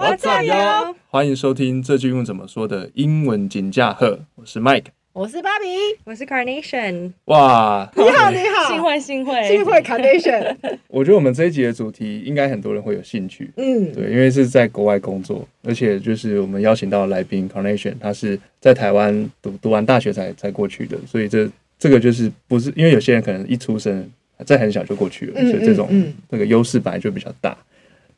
[0.00, 0.54] 我加油！
[1.10, 5.66] 欢迎收听这句英文怎么说的英文锦驾鹤，我是 Mike，我是芭比，
[6.04, 7.12] 我是 Carnation。
[7.26, 10.56] 哇，你好，你好，幸会幸会幸会 Carnation。
[10.88, 21.46] 我觉得我们这一集的主题应该很多人会有兴趣，嗯，对，因为是在国外工作，而且就是我们邀请到的来宾 Carnation，他是在台湾读读完大学才才过去的，所以这
[21.78, 24.10] 这个就是不是因为有些人可能一出生
[24.46, 27.54] 在很小就过去了，嗯、所以这种、嗯、这个优势本来就比较大。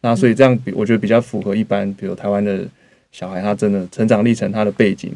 [0.02, 2.68] 那所以这样比我觉得比较符合一般，比如台湾的
[3.10, 5.10] 小孩，他真的成长历程，他的背景，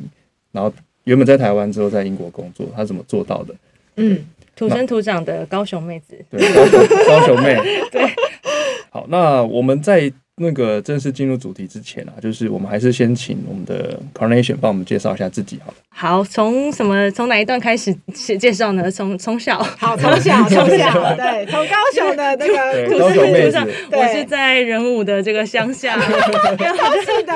[0.53, 0.73] 然后
[1.05, 3.55] 原本在台湾之后在英国工作，他怎么做到的？
[3.97, 7.57] 嗯，土生土长的高雄妹子，对，高雄高雄妹，
[7.93, 8.07] 对。
[8.91, 10.11] 好，那我们在。
[10.39, 15.75] 那个正式进入主题之前啊，就是我们还是先请我们的 Carnation 帮我们介绍一下自己好了。
[15.89, 17.91] 好，从什么从哪一段开始
[18.39, 18.91] 介绍呢？
[18.91, 26.05] 从从小，好，从小 从小，对，从高雄的那个土生土长，我是在仁武的这个乡下，高
[27.03, 27.33] 兴的，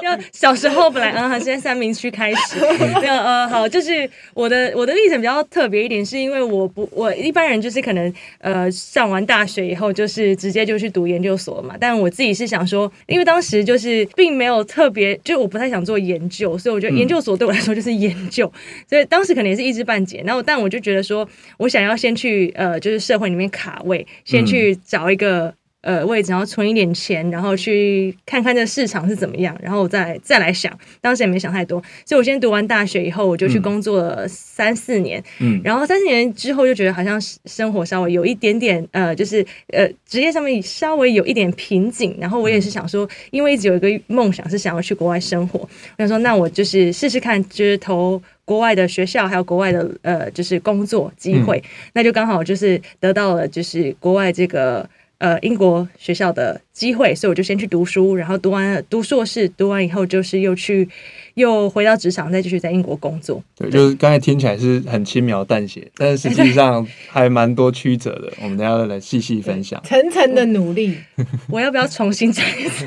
[0.16, 2.58] 要小时候本来嗯，现在三明区开始，
[3.04, 20.22] 要呃好，就是我的我的历程比较特别一点，是因为我不我一般人就是可能呃上完大学以后就是直接就去读研究所嘛，但但我自己是想说，因为当时就是并没有特别，就我不太想做研究，所以我觉得研究所对我来说就是研究，嗯、所以当时可能也是一知半解。
[20.24, 25.52] 然后，但我就觉得说，我想要先去呃，就是社会里面卡位，先去找一个。
[25.82, 30.70] 嗯呃，位置，然后存一点钱，然后去看看这个市场是怎么样，然后我再再来想。
[31.00, 35.22] 当时也没想太多，所以我先读完大学以后，我就去工作了三四年。
[35.38, 42.14] 嗯，然后三四年之后，就觉得好像生活稍微有一点点呃，就是呃，职业上面稍微有一点瓶颈。
[42.20, 51.56] 然后我也是想说，因为一直有一个梦想是想要去国外生活，我想说，那我就是试试看，就是投国外的学校，还有国外的呃，就是工作机会。
[51.56, 54.86] 嗯，那就刚好就是得到了，就是国外这个。
[55.20, 60.88] 呃，英国学校的机会，所以我就先去读书，然后读完读硕士，读完以后就是又去
[61.34, 63.42] 又回到职场，再继续在英国工作。
[63.54, 68.32] 对，对就是刚才听起来是很轻描淡写，但是实际上还蛮多曲折的。
[68.42, 70.96] 我们等下来细细分享，层层的努力。
[71.52, 72.86] 我要不要重新再一次？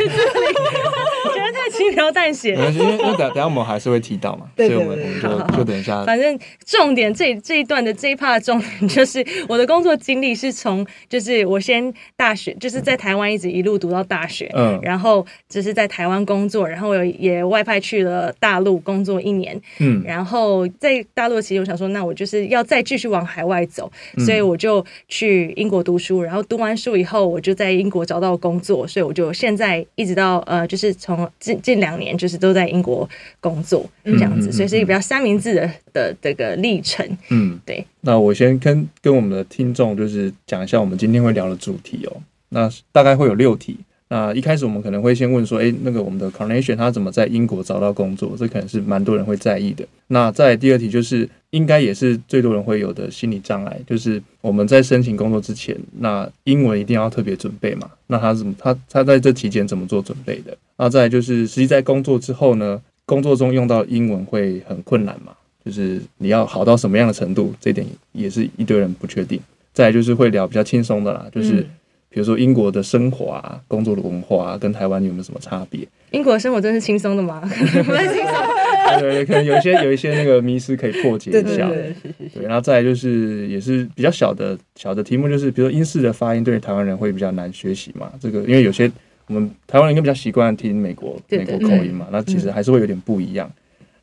[1.73, 6.03] 轻描淡写，因为因为等等下我们还是会提到嘛，所以我们我们就就等一下。
[6.05, 31.29] 反正重点这这一段的这一 part 的重点就是 我的工作经历是从就是我先大学就是在台湾一直一路读到大学，嗯，然后就是在台湾工作，然后我也外派去了大陆工作一年，嗯，然后在大陆其实我想说，那我就是要再继续往海外走，嗯，所以我就去英国读书，然后读完书以后，我就在英国找到工作，所以我就现在一直到呃，就是从
[31.63, 33.09] 近两年就是都在英国
[33.39, 37.03] 工作这样子，嗯嗯嗯嗯，所以是一个比较三明治的的这个历程。
[37.29, 37.83] 嗯，对。
[38.01, 42.21] 那我先跟跟我们的听众就是讲一下我们今天会聊的主题哦。
[42.49, 43.77] 那大概会有六题。
[44.13, 48.35] 那一开始我们可能会先问说，诶，那个我们的 Carnation 他怎么在英国找到工作？
[48.37, 49.83] 这可能是蛮多人会在意的。
[50.05, 57.89] 那在第二题就是，应该也是最多人会有的心理障碍，就是我们在申请工作之前，那英文一定要特别准备嘛？
[58.05, 60.55] 那他怎么他他在这期间怎么做准备的？
[60.77, 65.33] 那再就是，实际在工作之后呢，工作中用到英文会很困难嘛？
[65.65, 67.51] 就是你要好到什么样的程度？
[67.59, 69.39] 这点也是一堆人不确定。
[69.73, 71.65] 再就是会聊比较轻松的啦，就是。
[72.13, 75.87] 比如说英国的生活啊，工作的文化啊，跟台湾有没有什么差别？
[76.11, 77.41] 英国的生活真是轻松的吗？
[77.83, 78.99] 不太轻松。
[78.99, 81.67] 对，可能有一些有一些那个迷思可以破解一下。
[81.67, 81.95] 对，
[82.43, 88.11] 然后再来就是也是比较小的小的题目，就是比如说英式的发音对台湾人会比较难学习嘛？
[88.21, 88.91] 这个因为有些
[89.25, 93.51] 我们台湾人应该比较习惯听美国美国口音嘛，那其实还是会有点不一样。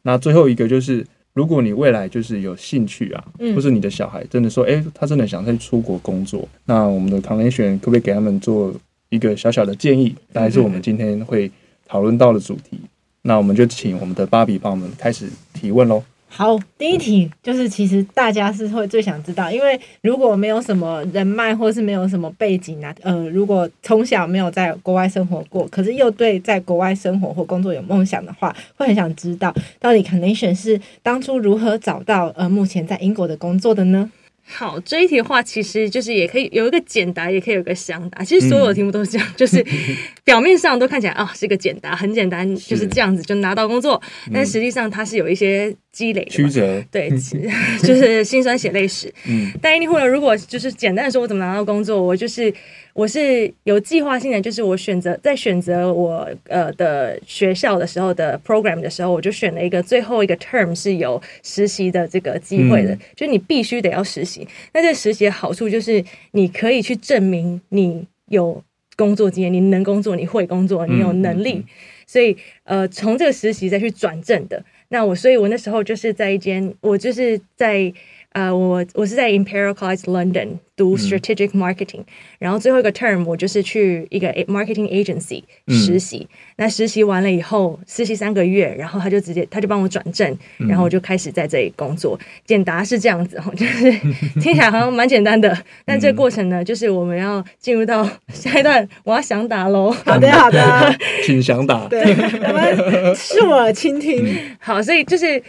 [0.02, 1.06] 那最后一个就是。
[1.32, 8.74] 如果你未来就是有兴趣啊，嗯、或是你的小孩真的说，哎、欸，他真的想再出国工作，那我们的 Carnation 可不可以给他们做
[9.08, 10.14] 一个小小的建议？
[10.32, 11.50] 大概是我们今天会
[11.86, 12.70] 讨论到的主题。
[12.82, 12.88] 嗯、
[13.22, 16.02] 那我们就请我们的芭比帮我们开始提问喽。
[16.32, 34.10] 好，第一题就是，其实大家是会最想知道，因为如果没有什么人脉，或是没有什么背景啊，呃，如果从小没有在国外生活过，可是又对在国外生活或工作有梦想的话，会很想知道，到底 Carnation 是当初如何找到呃目前在英国的工作的呢？
[34.52, 38.24] 好，这一题的话，其实就是也可以有一个简答，也可以有一个详答。
[38.24, 39.64] 其实所有的题目都是这样，嗯、就是
[40.24, 44.00] 表面上都看起来啊、哦、是一个简答，很简单，就是这样子就拿到工作。
[44.26, 47.10] 嗯、但实际上它是有一些积累，曲折，对，
[47.82, 49.12] 就是辛酸血泪史。
[49.26, 52.52] 嗯，但一定会，如果就是简单的说，我怎么拿到工作，我就是。
[52.92, 64.46] 我是有计划性的，就是我选择在选择我呃的学校的时候的 program 的时候，我就选了一个最后一个 term 是有实习的这个机会的，嗯、就是你必须得要实习。
[64.74, 68.62] 那这实习的好处就是你可以去证明你有
[68.96, 71.54] 工作经验，你能工作，你会工作，你有能力。
[71.54, 71.64] 嗯嗯嗯、
[72.08, 74.62] 所以呃，从这个实习再去转正的。
[74.90, 77.92] 那我，所以我那时候就是在一间，我就是在。
[78.32, 82.06] 呃，我我是在 Imperial College London 读 Strategic Marketing，、嗯、
[82.38, 86.28] 然后最后一个 term 我就是去一个 marketing agency 实习。
[86.30, 90.30] 嗯、那实习完了以后，实习三个月，然后他就直接他就帮我转正，
[90.60, 92.16] 嗯、然后我就开始在这里工作。
[92.46, 93.90] 简答是这样子，就是
[94.40, 95.52] 听起来好像蛮简单的，
[95.84, 99.90] 但这个过程呢，就是我们要进入到下一段，我要详答喽。
[100.04, 101.88] 好的，好的， 请详答。
[101.88, 104.38] 对，我们恕我倾听。
[104.60, 105.42] 好，所以就是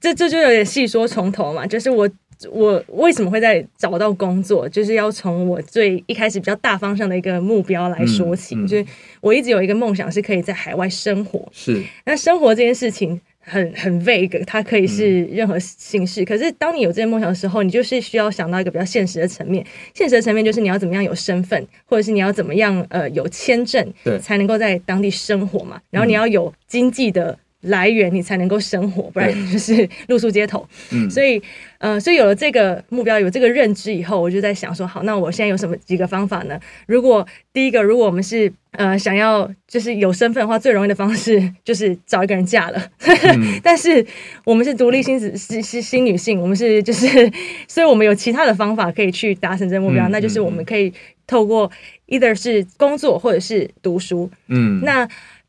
[0.00, 2.10] 这这就有点细说从头嘛，就是我。
[2.50, 4.68] 我为什么会在找到工作？
[4.68, 8.54] 就是要从我最一开始比较大方向的一个目标来说起。
[8.54, 8.86] 嗯嗯、就是
[9.20, 11.48] 我一直有一个梦想，是可以在海外生活。
[11.52, 16.22] 是，那生活这件事情很很 vague，它可以是任何形式。
[16.22, 19.64] 嗯、可是当你有这些梦想的时候，你就是需要想到一个比较现实的层面。
[19.94, 25.80] 现实的层面就是你要怎么样有身份，或者是你要怎么样呃有签证，对，才能够在当地生活嘛。
[25.90, 27.38] 然后你要有经济的。
[27.64, 30.66] 来源你才能够生活，不然就是露宿街头。
[30.90, 31.42] 嗯，所以
[31.78, 36.58] 呃，所以有了这个目标，有这个认知以后，我就在想说，好，那我现在有什么几个方法呢？
[36.86, 42.82] 如果第一个，如果我们是呃想要就是有身份的话，最容易的方式就是找一个人嫁了。
[43.00, 44.04] 嗯、 但是
[44.44, 47.06] 我们是独立新子，是是新女性，我们是就是，
[47.68, 50.92] 所以我们有其他的方法可以去达成这个目标，嗯、那就是我们可以
[51.26, 51.70] 透过
[52.08, 54.30] either 是工作或者是读书。
[54.48, 55.08] 嗯，那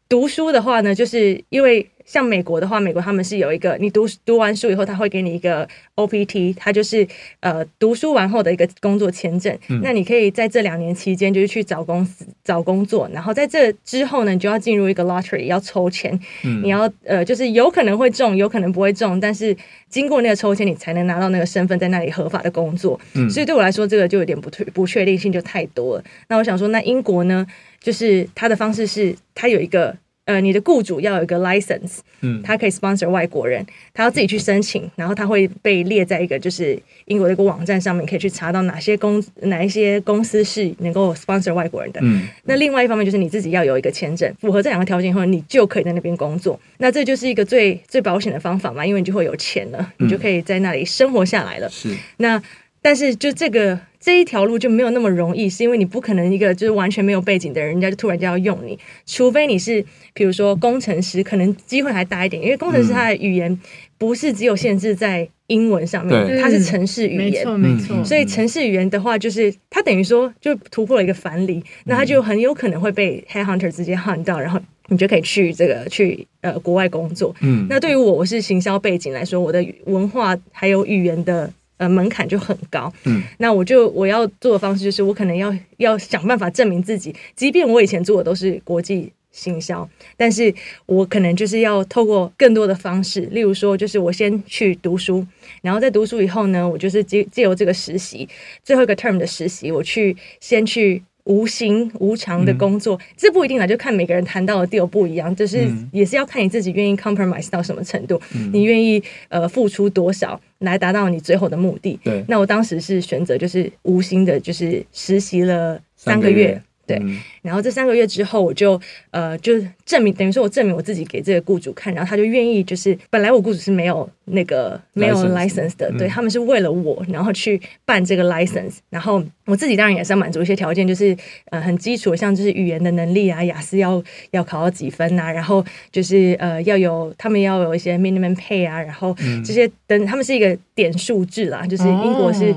[0.10, 1.90] 读书的话呢，就是因为。
[2.06, 7.06] 像美国的话，美国他们是有一个，你读读完书以后，他会给你一个 OPT，它就是
[7.40, 9.58] 呃读书完后的一个工作签证。
[9.70, 19.56] 嗯、那你可以在这两年期间，就是去找公司找工作，然后在这之后呢，你就要进入一个 lottery，要抽签，嗯、你要呃就是有可能会中，有可能不会中，但是
[19.90, 23.00] 经过那个抽签，你才能拿到那个身份，在那里合法的工作。
[23.16, 26.04] 嗯、所以对我来说，这个就有点不确不确定性就太多了。
[26.28, 27.46] 那我想说，那英国呢，
[27.80, 29.96] 就是它的方式是，它有一个。
[30.26, 33.64] 呃，你的雇主要有一个 license，嗯，他可以 sponsor 外国人，
[33.94, 42.00] 他要自己去申请，然后他会被列在一个就是英国的一个网站上面，可以去查到哪些公哪一些公司是能够 sponsor 外国人的。
[42.04, 46.60] 嗯，那另外一方面就是你自己要有一个签证，符合这两个条件以后，你就可以在那边工作。
[46.80, 51.70] 那这就是一个最最保险的方法嘛，因为你就会有钱了，你就可以在那里生活下来了。
[51.70, 52.42] 是，那
[52.86, 53.80] 但是就这个。
[54.06, 58.78] 这一条路就没有那么容易，是因为你不可能一个就是完全没有背景的人，人家就突然就要用你，
[59.08, 59.84] 除非你是
[60.14, 63.60] 比如说工程师，可能机会还大一点，因为工程师他的语言
[63.98, 68.04] 不是只有限制在英文上面，对它是城市语言，没错没错。
[68.04, 77.36] 所以城市语言的话，就是它等于说就突破了一个藩篱，那他就很有可能会被 headhunter 直接 hunt 到，然后你就可以去这个去呃国外工作。
[77.42, 81.52] 嗯，那对于我我是行销背景来说，我的文化还有语言的。
[81.78, 82.92] 呃，门槛就很高。
[83.04, 90.54] 嗯，那我就我要做的方式就是，我可能要要想办法证明自己，即便我以前做的都是国际行销，但是
[90.86, 95.26] 我可能就是要透过更多的方式，例如说，就是我先去读书，
[95.62, 98.28] 然后在读书以后呢，我就是借借由这个实习，
[98.64, 101.04] 最后一个 term 的实习，我去先去。
[101.26, 112.00] 无形无常的工作，嗯、这不一定啦，就看每个人谈到的 deal 不一样，就是也是要看你自己愿意 compromise 到什么程度，嗯、你愿意呃付出多少来达到你最后的目的。
[112.04, 116.62] 对，那我当时是选择就是无心的，就是实习了三个月。
[116.88, 117.02] 对，
[117.42, 118.80] 然后这三个月之后，我就
[119.12, 119.54] 呃，就
[119.86, 131.18] 证明，等于说我证明我自己给这个雇主看，然后他就愿意，就是本来我雇主是没有那个没有 license 的，对，他们是为了我，然后去办这个 license，然后我自己当然也是要满足一些条件，就是
[131.50, 142.54] 呃很基础，像就是语言的能力啊，雅思要要考到几分啊，然后就是呃要有他们要有一些 minimum pay 啊，然后这些等他们是一个点数制啦，就是英国是。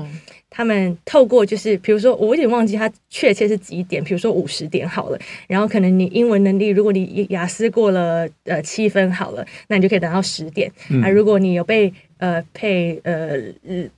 [0.49, 10.71] 他们透过就是，比如说，我有点忘记他确切是几点，比如说五十点好了，然后可能你英文能力，如果你雅思过了呃七分好了，那你就可以拿到十点。
[10.89, 13.37] 嗯、啊，如果你有被呃配呃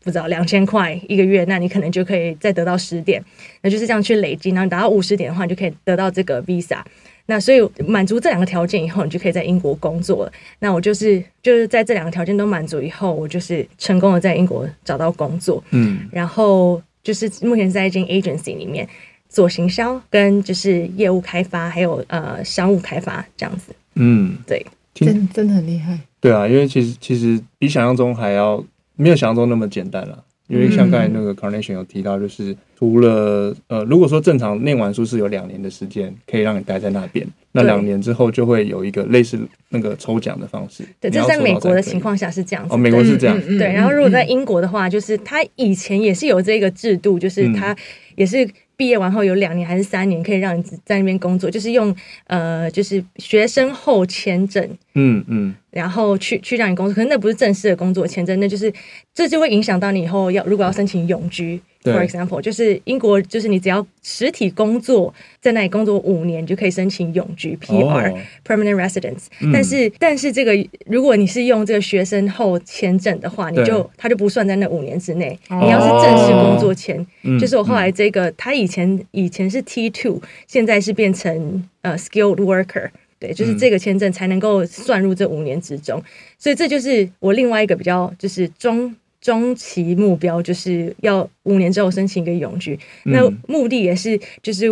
[0.04, 3.24] 不知道两千块一个月，那你可能就可以再得到十点，
[3.62, 6.82] 那就是这样去累积，然后你达到五十点的话，你就可以得到这个 visa。
[7.26, 10.32] 那所以满足这两个条件以后，你就可以在英国工作了。
[10.60, 15.64] 那我就是就是在这两个条件都满足以后，我就是成功的在英国找到工作。
[15.72, 18.88] 嗯，然后就是目前在一间 agency 里面
[19.30, 23.74] 做行销跟就是业务开发，还有呃商务开发这样子。
[23.96, 25.98] 嗯，对，真真的很厉害。
[26.20, 28.64] 对啊，因为其实其实比想象中还要
[28.96, 30.24] 没有想象中那么简单了。
[30.52, 39.40] 因为像刚才那个 Carnation 有提到，就是除了呃，如果说正常念完书是有两年的时间可以让你待在那边，那两年之后就会有一个类似
[39.70, 40.84] 那个抽奖的方式。
[41.00, 42.76] 对，这在美国的情况下是这样子。
[42.76, 43.38] 哦，美国是这样。
[43.48, 47.76] 嗯嗯、对，然后如果在英国的话，就是他以前也是有这个制度，就是他
[48.16, 48.48] 也是。
[48.82, 51.96] 毕业完后有两年还是三年可以让你在那边工作，就是用
[52.26, 58.74] 呃，就是学生后签证，嗯嗯，然后去去让你工作，可是那不是正式的工作签证，那就是
[59.14, 61.62] 这就会影响到你以后要如果要申请永居。
[61.84, 69.26] For example，就是英国，就是你只要实体工作，在那里工作五年，就可以申请永居 PR（Permanent Residence）。
[69.52, 70.54] 但是，但是这个
[70.86, 75.38] 如果你是用这个学生后签证的话，你就它就不算在那五年之内。
[75.50, 77.04] 你要是正式工作签，
[77.40, 86.00] 就是我后来这个，他以前以前是 T two，现在是变成呃 Skilled Worker，对，就是这个签证才能够算入这五年之中。
[86.38, 88.96] 所以这就是我另外一个比较就是中。
[89.22, 92.74] 中期目标就是要五年之后申请一个永居，
[93.06, 94.66] 嗯、那目的也是就是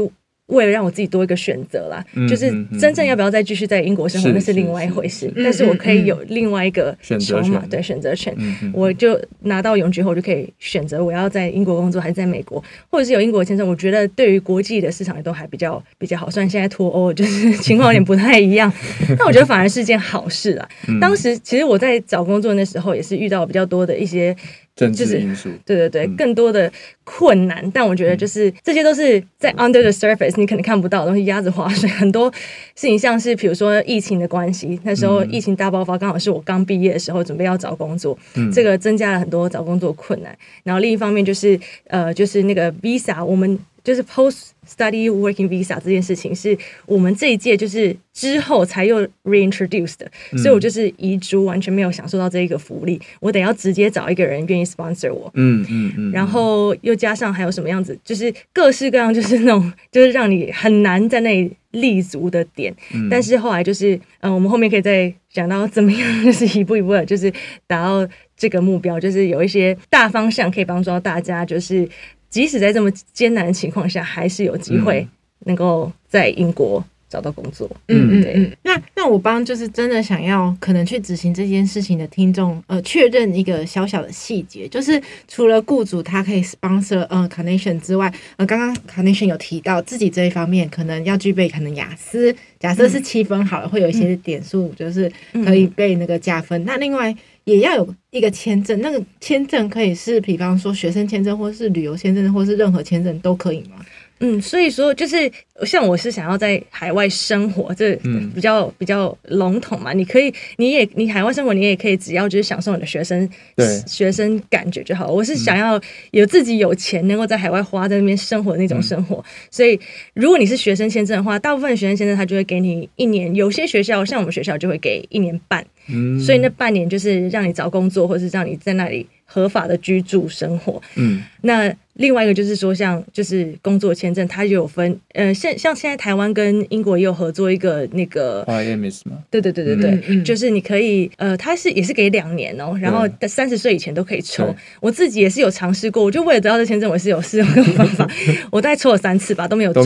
[0.49, 2.05] 为了让我自己多一个选择啦。
[2.13, 5.31] 嗯、就是真正要不要再继续在英国生活，那是另外一回事。
[5.35, 8.35] 但是我可以有另外一个选择权，对选择权，
[8.73, 13.67] 我就拿到永居后就可以选择我要在英国工作还是在美国，或者是有英国签证。
[13.67, 16.29] 我觉得对于国际的市场也都还比较比较好。
[16.29, 18.71] 虽然现在脱欧就是 情况有点不太一样，
[19.17, 20.67] 但我觉得反而是件好事啦。
[20.87, 24.35] 嗯、当时其实我在找工作那时候也是遇到比较多的一些。
[24.79, 26.71] 政治因素，对对对，嗯、更多的
[27.03, 27.69] 困难。
[27.71, 31.89] 但我觉得，就是这些都是在 under the surface，你可能看不到的东西，鸭子划水。
[31.89, 32.31] 很多
[32.75, 40.37] 事情，像是比如说疫情的关系，那时候疫情大爆发，刚好是我刚毕业的时候，准备要找工作，嗯、这个增加了很多找工作困难。
[40.63, 44.49] 然后另一方面就是，呃，就是那个 visa，我们就是 post。
[44.69, 46.55] Study Working Visa 这件事情是
[46.85, 53.01] 我们这一届就是之后才又 reintroduced 的，嗯、所以我就是遗珠，完全没有享受到这一个福利。
[53.19, 62.71] 我得要直接找一个人愿意 sponsor 我，嗯嗯嗯，然后又加上还有什么样子，就是各式各样，就是那种 就是让你很难在那里立足的点。
[62.93, 67.33] 嗯、但是后来就是，嗯、呃，我们后面可以再讲到怎么样，就是一步一步的，就是
[67.65, 68.07] 达到
[68.37, 71.89] 这个目标，就是有一些大方向可以帮助到大家，就是。
[72.29, 75.07] 即使在这么艰难的情况下，还是有机会
[75.45, 77.67] 能够在英国找到工作。
[77.87, 78.25] 嗯，嗯。
[78.35, 95.11] 嗯、那那我帮就是真的想要可能去执行这件事情的听众，呃，确认一个小小的细节，就是除了雇主他可以 sponsor 呃 Carnation 之外，呃，刚刚 connation 有提到自己这一方面可能要具备可能雅思，假设是七分好了，嗯、会有一些点数就是
[95.43, 96.61] 可以被那个加分。
[96.61, 97.15] 嗯、那另外。
[97.49, 103.77] 也要有一个签证，那个签证可以是，比方说学生签证，或是旅游签证，或是任何签证都可以吗？
[104.19, 105.31] 嗯，所以说就是
[105.65, 107.95] 像我是想要在海外生活，这
[108.35, 109.93] 比较、嗯、比较笼统嘛。
[109.93, 115.07] 你可以，你也你海外生活，你也可以只要就是享受你的学生对学生感觉就好。
[115.07, 115.79] 我是想要
[116.11, 119.17] 有自己有钱，能够在海外花在那边生活的那种生活。
[119.17, 119.79] 嗯、所以
[120.13, 125.65] 如果你是学生签证的话，大部分的学生签证他就会给你一年，有些学校像我们学校就会给一年半。
[125.87, 130.81] 嗯，所以那半年就是让你找工作，或者是让你在那里合法的居住生活。
[130.95, 131.73] 嗯，那。
[131.95, 139.17] 另外一个就是说，像就是工作签证，它就有分，呃，现像现在台湾跟英国也有合作一个那个，IMS 吗？
[139.29, 144.55] 对对对对对，嗯、就是你可以，呃，它是也是给两年哦，然后三十岁以前都可以抽。
[144.79, 148.09] 我自己也是有尝试过，我就为了得到这签证，我是有试用这种方法，
[148.49, 149.83] 我大概抽了三次吧，都没有中，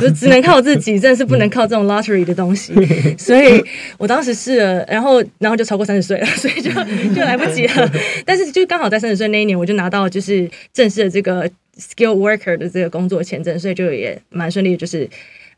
[0.00, 2.74] 就只能靠自己，真的是不能靠这种 lottery 的东西。
[3.16, 3.62] 所以
[3.96, 6.68] 我当时试了，然后然后就超过三十岁了，所以就
[7.14, 7.88] 就来不及了。
[8.26, 11.48] 但是就刚好在三十岁那一年，我就拿到就是正式的这个。
[11.76, 15.10] Skill worker 的这个工作签证，所以就也蛮顺利，就是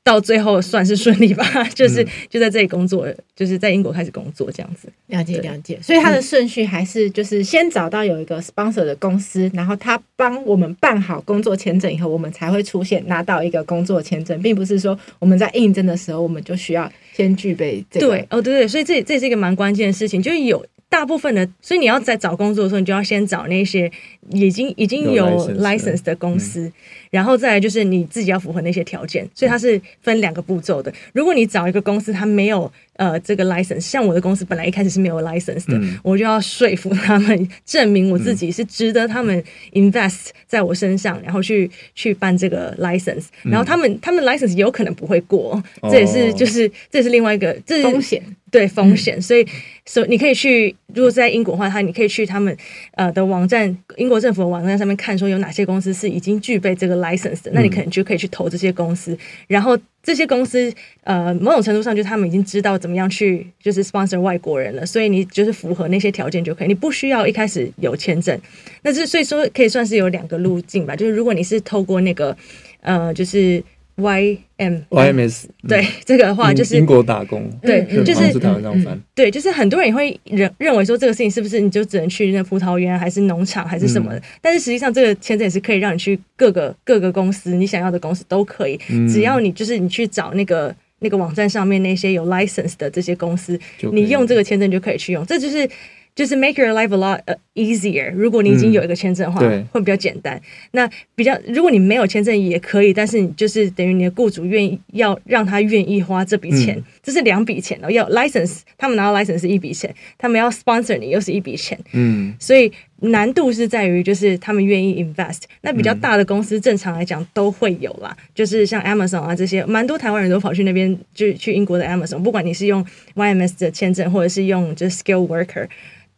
[0.02, 1.44] 到最后算是顺利吧，
[1.76, 4.88] 就是就在这里工作，就是在英国开始工作这样子。
[5.08, 18.06] 了解了解，所以他的顺序还是就是先找到有一个 sponsor 的公司，然后他帮我们办好工作签证以后，我们才会出现拿到一个工作签证，并不是说我们在应征的时候我们就需要先具备这个。
[18.06, 20.64] 对，哦，对对，所以这这是一个蛮关键的事情，就是有。
[20.88, 23.90] 大部分的，所以你要在找工作的时候，你就要先找那些
[24.30, 25.26] 已经已经有
[25.58, 26.72] license 的公司，
[27.10, 30.92] 然后再来就是你自己要符合那些条件，所以它是分两个步骤的。
[31.12, 33.80] 如果你找一个公司，它没有呃这个 license。
[33.80, 43.24] 像我的公司本来一开始是没有 license 的，嗯、我就要说服他们，证明我自己是值得他们 invest 在我身上，然后去去办这个 license。
[43.42, 48.22] 然后他们他们 license 有可能不会过，这也是就是这是另外一个这是风险。
[48.56, 49.46] 对风险，所以
[49.84, 52.56] 所以你可以去，如果在英国的话，他你可以去他们
[52.92, 59.14] 呃的网站，英国政府的网站上面看，说有哪些公司是已经具备这个 license 的，那你可能就可以去投这些公司。
[59.46, 60.72] 然后这些公司
[61.04, 68.40] 呃某种程度上，就是他们已经知道怎么样去就是 sponsor 外国人了，所以你就是符合那些条件就可以，你不需要一开始有签证。
[68.80, 72.34] 那这所以说可以算是有两个路径吧，就是如果你是透过那个
[72.80, 73.62] 呃就是。
[73.96, 84.18] Y M Y M S 对、嗯、这个的话就是英国打工，对，就是是台湾这样翻，对，就是很多人也会认认为说这个事情是不是你就只能去那葡萄园还是农场还是什么的？
[84.18, 93.58] 嗯、但是实际上这个签证也是可以让你去各个各个公司，你想要的公司都可以，嗯、只要你就是你去找那个那个网站上面那些有 license 的这些公司，
[93.92, 95.68] 你用这个签证就可以去用，这就是。
[96.16, 97.20] 就是 make your life a lot
[97.54, 98.10] easier。
[98.12, 100.40] 如果你已经有一个签证的话，嗯、会比较简单。
[100.72, 107.90] 那比较，如果你没有签证也可以，但是你就是等于你的雇主愿意要让他愿意花这笔钱，嗯、这是两笔钱哦。
[107.90, 111.78] 要 license，他们拿到 license 是一笔钱，他们要 sponsor 你又是一笔钱。
[111.92, 115.42] 嗯，所以难度是在于就是他们愿意 invest。
[115.60, 122.22] 那比较大的公司正常来讲都会有啦，就是像 Amazon 啊这些，蛮多台湾人都跑去那边，就去英国的 Amazon。
[122.22, 122.82] 不管你是用
[123.14, 125.68] YMS 的签证，或者是用就是 skill worker。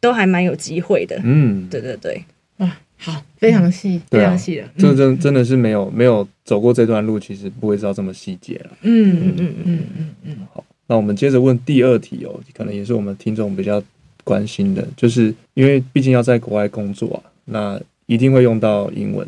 [0.01, 2.23] 都还蛮有机会的，嗯，对对对，
[2.59, 13.83] 哇，好，非常细，非常细的，这真真的是没有没有走过这段路，其实不会知道这么细节了，嗯嗯嗯嗯嗯嗯，好，那我们接着问第二题哦，可能也是我们听众比较
[14.23, 19.27] 关心的，就是因为毕竟要在国外工作啊，那一定会用到英文，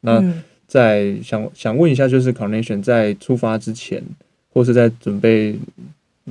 [0.00, 0.22] 那
[0.66, 4.02] 在想想问一下，就是 Carnation 在出发之前，
[4.52, 5.56] 或是在准备。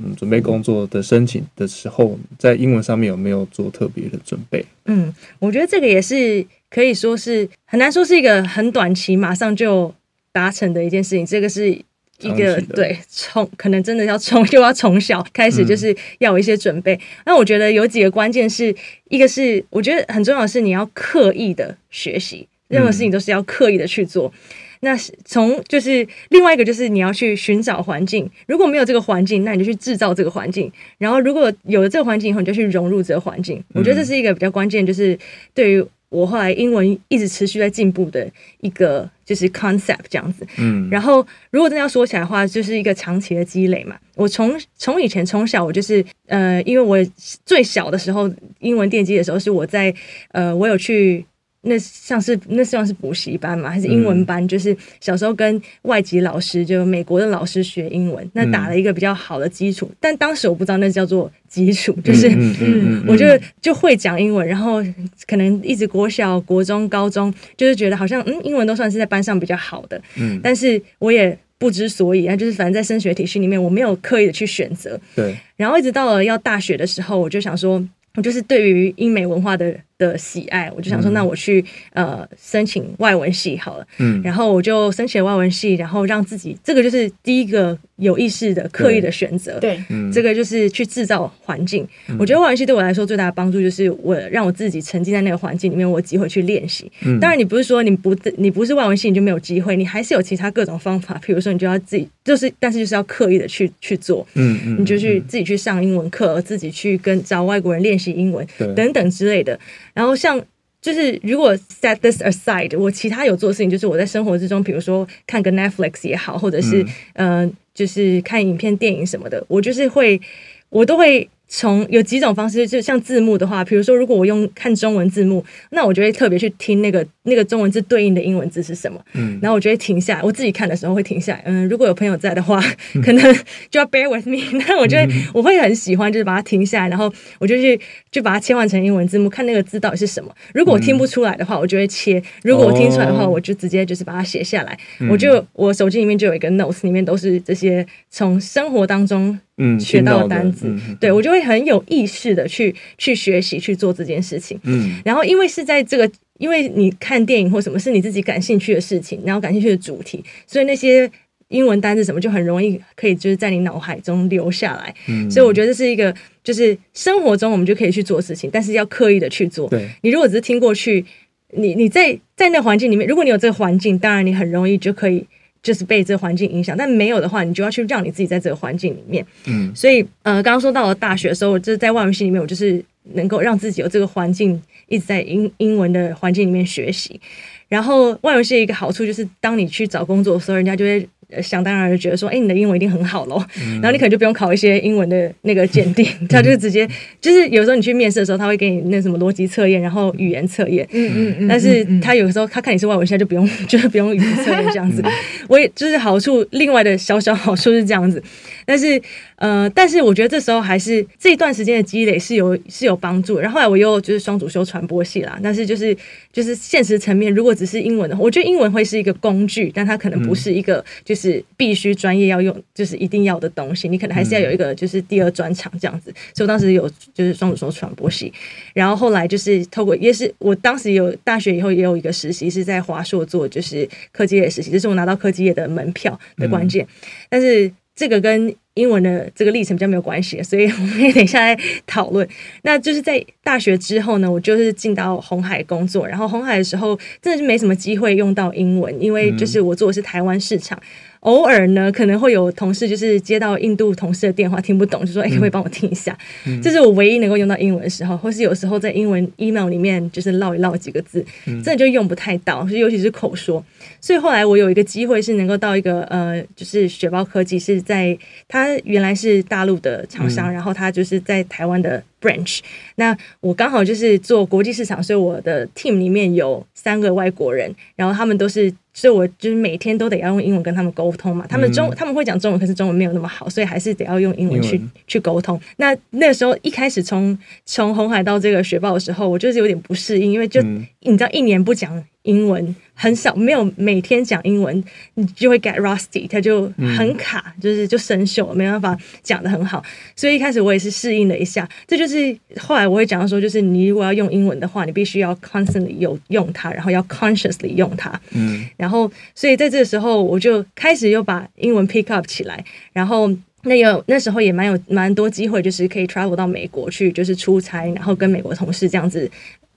[0.02, 4.64] 嗯，准备工作的申请的时候，在英文上面有没有做特别的准备？
[4.86, 9.94] 嗯，我觉得这个也是可以说是很难说是一个很短期马上就
[10.32, 11.26] 达成的一件事情。
[11.26, 16.98] 这个是一个对从可能真的要从又要从小开始就是要有一些准备。
[17.26, 18.74] 那、嗯、我觉得有几个关键是，
[19.08, 24.28] 一个是我觉得很重要的是你要刻意的学习，任何事情都是要刻意的去做。
[24.28, 24.40] 嗯
[24.82, 30.72] 那从就是另外一个就是你要去寻找环境，如果没有这个环境，那你就去制造这个环境。
[30.96, 33.62] 然后如果有了这个环境以后，你就去融入这个环境。
[33.74, 35.18] 我觉得这是一个比较关键，就是
[35.52, 38.26] 对于我后来英文一直持续在进步的
[38.62, 40.46] 一个就是 concept 这样子。
[40.56, 40.88] 嗯。
[40.90, 43.96] 然后如果真的要说起来的话，就是一个长期的积累嘛。
[44.16, 46.96] 我从从以前从小我就是呃，因为我
[47.44, 49.94] 最小的时候英文奠基的时候是我在
[50.32, 51.24] 呃，我有去。
[51.62, 54.42] 那像是那像是补习班嘛，还是英文班？
[54.42, 59.86] 嗯、就是小时候跟外籍老师，就美国的老师学英文，那打了一个比较好的基础。
[59.90, 63.26] 嗯、但当时我不知道那叫做基础，就是嗯， 我就
[63.60, 64.82] 就会讲英文，然后
[65.26, 70.00] 可能一直国小、国中、高中，就是觉得好像嗯，英文都算是在班上比较好的。
[70.16, 74.98] 嗯，但是我也不知所以啊，就是反正在升学体系里面，我没有刻意的去选择。
[75.14, 79.76] 对，然后一直到了要大学的时候，我就想说，我就是对于英美文化的。
[80.00, 83.86] 的喜爱，我就想说，那我去呃申请外文系好了。
[83.98, 89.60] 嗯，然后我就申请了外文系，然后让自己这个就是第一个有意识的、刻意的选择。
[89.60, 89.78] 对，
[90.10, 91.86] 这个就是去制造环境。
[92.08, 96.90] 嗯、我觉得外文系对我来说最大的帮助就是我让我自己沉浸在那个环境里面，我有机会去练习。
[97.04, 101.20] 嗯，当然你不是说你不你不是外文系你就没有机会，你还是有其他各种方法。
[101.26, 104.26] 比如说你就要自己就是，但是就是要刻意的去去做。
[104.34, 109.58] 嗯嗯，你就去自己去上英文课，自己去跟找外国人练习英文，等等之类的。
[109.94, 110.40] 然后像
[110.80, 116.82] 就是如果 set this aside，我其他有做的事情，就是我在生活之中，比如说看个 Netflix 也好，或者是
[117.14, 120.20] 嗯、呃，就是看影片、电影什么的，我就是会，
[120.68, 121.28] 我都会。
[121.52, 129.00] 从有几种方式，就像字幕的话，比如说，如果我用看中文字幕，那我就会特别去听那个那个中文字对应的英文字是什么。
[129.14, 131.42] 嗯，然后我就会停下来，我自己看的时候会停下来。
[131.46, 132.62] 嗯，如果有朋友在的话，
[133.02, 133.34] 可能
[133.68, 134.38] 就要 bear with me。
[134.68, 137.78] 那我就会我会很喜欢，就是把它停下来，然后我就去
[138.12, 140.32] 就把它切换成英文字幕，看那个字到底是什么。
[140.54, 144.78] 如果我听不出来的话，我就会切；如果我听出来的话，我就直接就是把它写下来。
[145.10, 149.36] 我就我手机里面就有一个 notes，里面都是这些从生活当中。
[149.62, 154.58] 嗯，学到的单词，嗯、对我就会很有意识的去去学习去做这件事情。
[154.62, 161.10] 嗯，然后因为是在这个，因为你看电影或什么是你自己感兴趣的事情，然后感兴趣的主题，所以那些
[161.48, 164.94] 英文单字什么就很容易可以就是在你脑海中留下来。
[165.08, 169.68] 嗯，所以我觉得这是一个就是生活中我们就可以去做事情，但是要刻意的去做。
[169.68, 171.04] 对，你如果只是听过去，
[171.52, 175.26] 你你在在那环境里面，如果你有这个环境，当然你很容易就可以。
[175.62, 179.24] 就是被这个环境影响，但没有的话，你就要去让你自己在这个环境里面。
[179.46, 182.82] 嗯，所以呃，刚刚说到了大学的时候，就是在外文系里面，我就是
[183.14, 187.20] 能够让自己有这个环境，一直在英英文的环境里面学习。
[187.68, 191.08] 然后外文系的一个好处就是，当你去找工作的时候，人家就会。
[191.42, 196.88] 想当然就觉得说，哎、欸，你的英文一定很好喽，嗯、然后你可能就不用考一些英文的那个鉴定，嗯、 他就直接
[197.20, 205.02] 就是有时候你去面试的时候，他会给你那什么逻辑测验，然后语言测验，嗯嗯嗯，但是他有时候他看你是外文，现在就不用， 就是不用语言测验这样子。
[205.04, 205.10] 嗯、
[205.48, 208.22] 我也就是好处，另外的小小好处是这样子，
[208.70, 209.02] 但是
[209.36, 213.38] 呃，但是我觉得这时候还是这一段时间的积累是有是有帮助。
[213.40, 215.96] 然后后来我又就是双主修传播系啦，但是就是
[216.32, 221.42] 就是现实层面，如果只是英文的话，我觉得英文会是一个工具，但它可能不是一个就是。
[221.56, 223.88] 必须专业要用，就是一定要的东西。
[223.88, 226.10] 你可能还是要有一个，就是第二专长这样子。
[226.10, 228.32] 嗯、所以我当时有就是双主修传播系，
[228.72, 236.82] 然后后来就是透过，也是我当时有大学以后也有一个实习是在华硕做，就是科技业实习，这是我拿到科技业的门票的关键。
[236.84, 236.88] 嗯、
[237.28, 242.26] 但是这个跟英文的这个历程比较没有关系，所以 我们也等一下来讨论。
[242.62, 250.80] 那就是在大学之后呢，我就是进到红海工作，然后红海的时候真的是没什么机会用到英文，因为就是我做的是台湾市场。
[251.20, 256.16] 偶尔呢，可能会有同事就是接到印度同事的电话听不懂，就说：“哎、欸，可不可以帮我听一下？”
[256.48, 263.62] 嗯、这是我唯一能够用到英文的时候，或是有时候在英文 email 里面就是唠一唠几个字，真的就用不太到，尤其是口说。
[264.00, 268.16] 所以后来我有一个机会是能够到一个呃，就是雪豹科技是在
[268.48, 272.60] 他原来是大陆的厂商，嗯、然后他就是在台湾的 branch。
[272.96, 278.72] 那我刚好就是做国际市场，所以我的 team 里面有三个外国人，然后他们都是。
[278.92, 281.46] 所以，我就是每天都得要用英文跟他们沟通嘛。
[281.48, 285.58] 他们中他们会讲中文，可是中文没有那么好，所以还是得要用英文去文去沟通。
[285.76, 292.74] 那那时候一开始从从红海到这个雪豹的时候，我就是有点不适应，因为就、嗯、你知道，一年不讲英文。
[293.02, 299.82] 很少没有每天讲英文，你就会 get rusty，它就很卡，嗯、就是就生锈，没办法讲的很好。
[300.14, 308.12] 所以一开始我也是适应了一下，这就是后来我会讲到说，就是你如果要用英文的话，你必须要 constantly 有用它，然后要 consciously 用它。
[308.32, 319.30] 嗯，然后所以在这个时候，我就开始又把英文 pick up 起来，然后那有那时候也蛮有蛮多机会，就是可以 travel 到美国去，就是出差，然后跟美国同事这样子。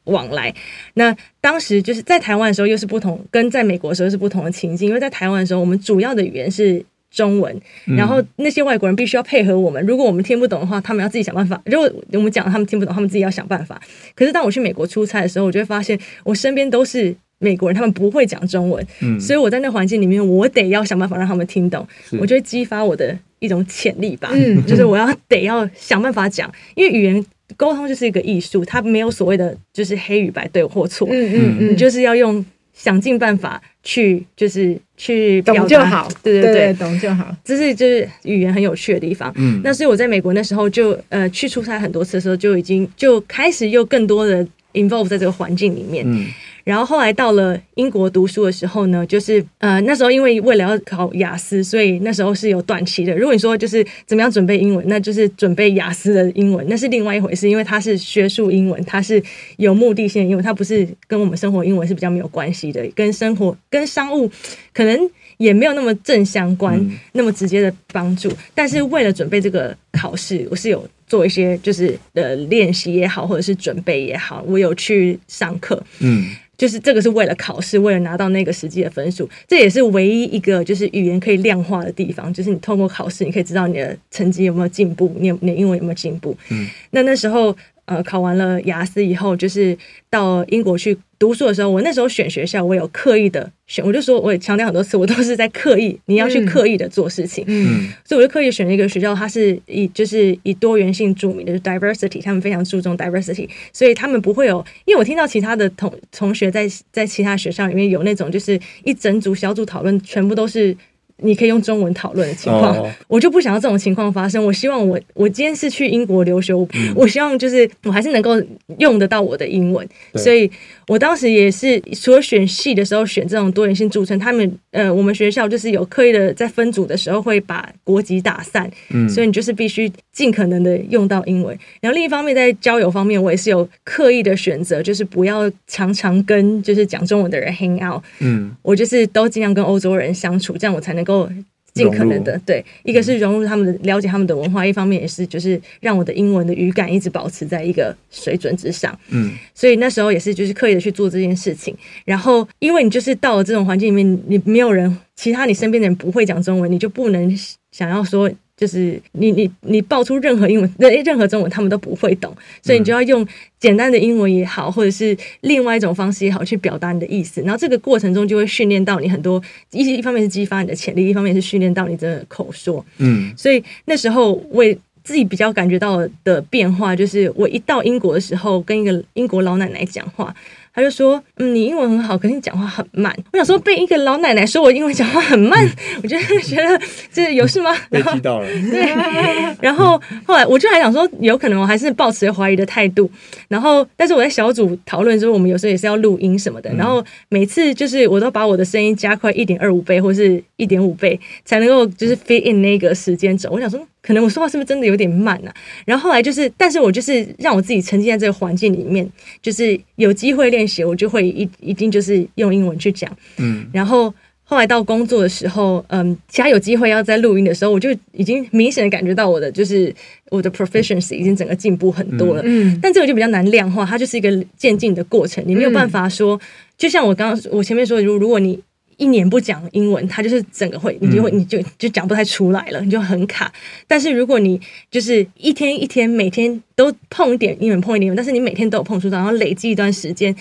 [0.05, 0.53] 往来，
[0.95, 4.87] 那当时就是在台湾的时候，又是不同，跟在美国的时候是不同的情境。
[4.87, 7.55] 因为在台湾的时候，我们主要的语言是中文，
[7.87, 9.81] 嗯、然后那些外国人必须要配合我们。
[9.85, 11.61] 如果我们听不懂的话，他们要自己想办法。
[11.65, 13.81] 如果我们讲他们听不懂，他们自己要想办法。
[14.13, 21.87] 可是当我去美国出差的时候，我就会发现我身边都是美国人，他们不会讲中文，嗯、所以我在那环境里面，我得要想办法让他们听懂。
[22.19, 27.25] 我就会激发我的一种潜力吧，嗯，就是我要得要想办法讲，因为语言。
[27.57, 36.41] 沟通就是一个艺术，它没有所谓的就是黑与白对或错，嗯嗯嗯，你就是要用想尽办法去就是去懂就好，对对。
[36.41, 39.31] 对，对，懂就好，这是就是语言很有趣的地方。
[39.35, 46.03] 嗯，那所以我在美国那时候就呃去出差很多次的时候，就已经就开始又更多的 involve 在这个环境里面。
[46.07, 46.25] 嗯。
[46.63, 53.13] 然后后来到了英国读书的时候呢，就是呃那时候因为为了要考雅思，所以那时候是有短期的。
[53.15, 59.21] 如果你说就是怎么样准备英文，那就是准备雅思的英文，那是另外一回事，因为它是学术英文，它是
[59.57, 64.31] 有目的性的英文，它不是跟我们生活英文是比较没有关系的，跟生活跟商务
[64.73, 68.31] 可能也没有那么正相关，嗯、那么直接的帮助。
[68.55, 76.29] 但是为了准备这个考试，我是有做一些就是呃练习也好，或者是准备也好，我有去上课，嗯。
[76.57, 82.33] 就是这个是为了考试，为了拿到那个实际的分数，这也是唯一一个就是语言可以量化的地方。
[82.33, 86.37] 就是你透过考试，你可以知道你的成绩有没有进步，你你的英文有没有进步。
[86.49, 87.55] 嗯，那那时候。
[87.85, 89.77] 呃，考完了雅思以后，就是
[90.09, 97.43] 到英国去读书的时候，我那时候选学校，我有刻意的选，我就说，我也强调很多次，我都是在刻意，你要去刻意的做事情。
[97.47, 110.75] 嗯，所以我就刻意选了一个学校，它是以就是以多元性著名的，就是 diversity，他们非常注重 diversity，所以他们不会有，因为我听到其他的同同学在在其他学校里面有那种，就是一整组小组讨论，全部都是。
[111.17, 112.89] 你可以用中文讨论的情况，oh.
[113.07, 114.43] 我就不想要这种情况发生。
[114.43, 118.41] 我希望我我今天是去英国留学，嗯、我希望就是我还是能够
[118.79, 119.87] 用得到我的英文。
[120.15, 120.49] 所以
[120.87, 131.57] 我当时也是除了选系的时候选这种多元性著称，他们呃我们学校就是有刻意的在分组的时候会把国籍打散，嗯、所以你就是必须尽可能的用到英文。
[131.79, 138.01] 然后另一方面在交友方面，我也是有刻意的选择，就是不要常常跟就是讲中文的人 hang out。
[138.19, 141.29] 嗯，我就是都尽量跟欧洲人相处，这样我才能够。
[141.73, 148.95] 尽可能的对，一个是融入他们的，了解他们的文化，一方面也是就是让我的英文的语感一直保持在一个水准之上。
[149.09, 151.75] 嗯，所以那时候也是就是刻意的去做这件事情。
[152.05, 157.35] 然后因为你就是到了这种环境里面，你没有人，其他你身边的人不会讲中文，你就不能
[157.71, 158.29] 想要说。
[158.63, 163.27] 就是你你你爆出任何英文任何中文，他们都不会懂，所以你就要用
[163.59, 167.41] 简单的英文也好，或者是另外一种方式也好，去表达你的意思。
[167.41, 172.85] 然后这个过程中就会训练到你很多一一方面是激发你的潜力，一方面是训练到你的口说。
[172.99, 174.63] 嗯，所以那时候我
[175.03, 180.33] 自己比较感觉到的变化，就是我一到英国的时候，跟一个英国老奶奶讲话。
[180.73, 185.69] 他就说：“嗯，你英文很好，可是你讲话很慢。”我想说，被一个老奶奶说我英文讲话很慢，
[186.01, 186.81] 我觉得觉得
[187.11, 187.71] 这有事吗？
[187.91, 188.47] 被气到了。
[188.71, 188.83] 对。
[189.61, 193.09] 然后后来我就还想说，有可能我还是抱持怀疑的态度。
[193.47, 196.73] 然后，但是我在小组讨论之后，我们有时候也是要录音什么的。
[196.73, 203.49] 然后每次就是我都把我的声音加快一点二五倍或是一点五倍，才能够就是 fit in 那个时间轴。
[203.51, 203.79] 我想说。
[204.05, 205.53] 可能我说话是不是真的有点慢啊？
[205.85, 209.09] 然后后来就是，但是我就是让我自己沉浸在这个环境里面，
[209.41, 213.09] 就是有机会练习，我就会一一定就是用英文去讲。
[213.37, 214.13] 嗯，然后
[214.43, 219.95] 后来到工作的时候，嗯，其他有机会要在录音的时候，我就已经明显的感觉到我的就是
[220.31, 222.41] 我的 proficiency 已经整个进步很多了。
[222.43, 226.37] 嗯，但这个就比较难量化，它就是一个渐进的过程，你没有办法说，
[226.77, 228.59] 就像我刚刚我前面说，如如果你。
[228.97, 233.51] 一年不讲英文，他就是整个会，你就会，你就就讲不太出来了，你就很卡。
[233.87, 234.59] 但是如果你
[234.91, 240.35] 就是一天一天，每天都碰一点英文，碰一点英文，但是你每天都有碰触到，然后累积一段时间，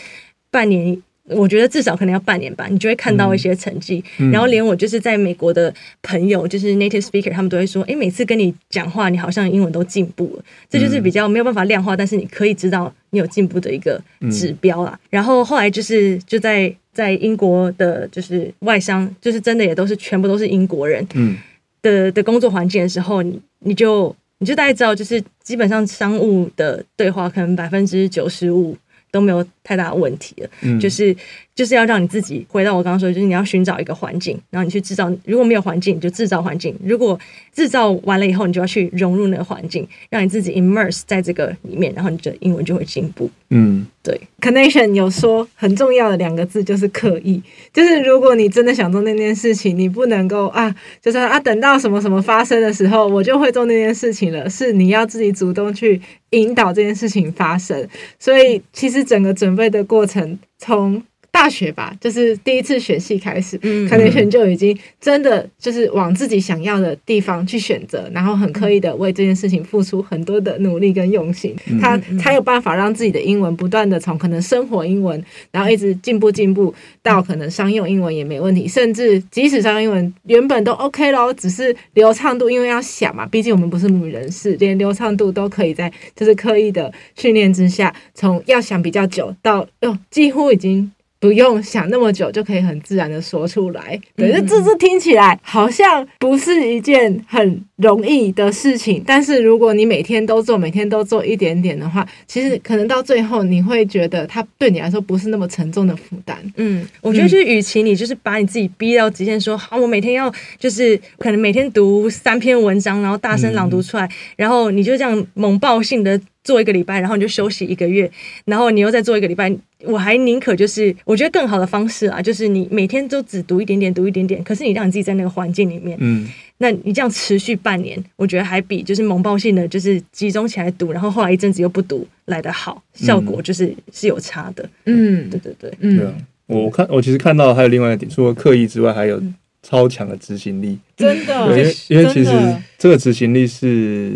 [0.50, 4.02] 半年，我觉得至少可能要半年吧，你就会看到一些成绩。
[4.18, 10.44] 嗯、然后连我就是在美国的朋友，就是 native speaker，他们都会说，诶，每次跟你讲话，你好像英文都进步了。
[10.68, 14.98] 这就是比较没有办法量化，但是你可以知道你有进步的一个指标啦。
[15.04, 16.74] 嗯、然后后来就是就在。
[16.94, 21.38] 在英国的，就是外商，就是真的也都是全部都是英国人，嗯，
[21.80, 28.76] 的的工作环境的时候，你你就你就大概知道，就是基本上商务的对话，可能百分之九十五
[29.10, 31.16] 都没有太大的问题了，嗯，就是。
[31.54, 35.12] 就是要让你自己回到我刚刚说，就是你要寻找一个环境，然后你去制造。
[35.26, 37.18] 如果没有环境，你就制造环境；如果
[37.52, 43.30] 制造完了以后，你就要去融入那个环境，让你自己 immerse 在这个里面，然后你的英文就会进步。
[43.50, 44.18] 嗯，对。
[44.40, 54.48] ，CONNATION 有说很重要的两个字就是刻意，就是如果你真的想做那件事情，你不能够啊，就是啊，等到什么什么发生的时候，我就会做那件事情了。
[54.48, 57.86] 是你要自己主动去引导这件事情发生。
[58.18, 61.02] 所以其实整个准备的过程从。
[61.32, 90.92] 大学吧，就是第一次选系开始，嗯，Carnation 就已经真的就是往自己想要的地方去选择，然后很刻意的为这件事情付出很多的努力跟用心，嗯、他才有办法让自己的英文不断的从可能生活英文，然后一直进步进步到可能商用英文也没问题，甚至即使商用英文原本都 OK 咯，只是流畅度，因为要想嘛，毕竟我们不是母语人士，连流畅度都可以在就是刻意的训练之下，从要想比较久到哟几乎已经。
[91.22, 99.00] 不用想那么久就可以很自然的说出来，可是这这听起来好像不是一件很容易的事情。
[99.06, 106.36] 但是如果你每天都做，每天都做一点点的话，其实可能到最后你会觉得它对你来说不是那么沉重的负担。
[106.56, 118.10] 嗯，我觉得就是，与其你就是把你自己逼到极限，说好我每天要就是可能每天读三篇文章，然后大声朗读出来，然后你就这样猛爆性的做一个礼拜，然后你就休息一个月，
[118.44, 119.54] 然后你又再做一个礼拜。
[119.84, 124.40] 我还宁可就是，我觉得更好的方式啊，就是你每天都只读一点点，读一点点。
[124.44, 126.28] 可是你让你自己在那个环境里面，嗯，
[126.58, 134.70] 那你这样持续半年，我觉得还比就是猛爆性的，就是集中起来读，然后后来一阵子又不读来的好，效果就是、嗯、是有差的。
[134.86, 136.14] 嗯，对对对，嗯，对啊，
[136.46, 139.20] 我看我其实看到还有另外一点，除了刻意之外，还有
[139.64, 140.78] 超强的执行力。
[140.96, 142.30] 真的，因为因为其实
[142.78, 144.12] 这个执行力是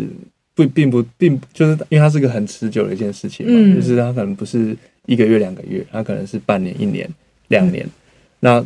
[0.57, 4.75] 不并不并就是因为它是个很持久的一件事情嘛，嗯、就是它可能不是。
[5.07, 7.09] 一个月、两个月，它可能是半年、一年、
[7.47, 7.91] 两年，嗯、
[8.41, 8.65] 那。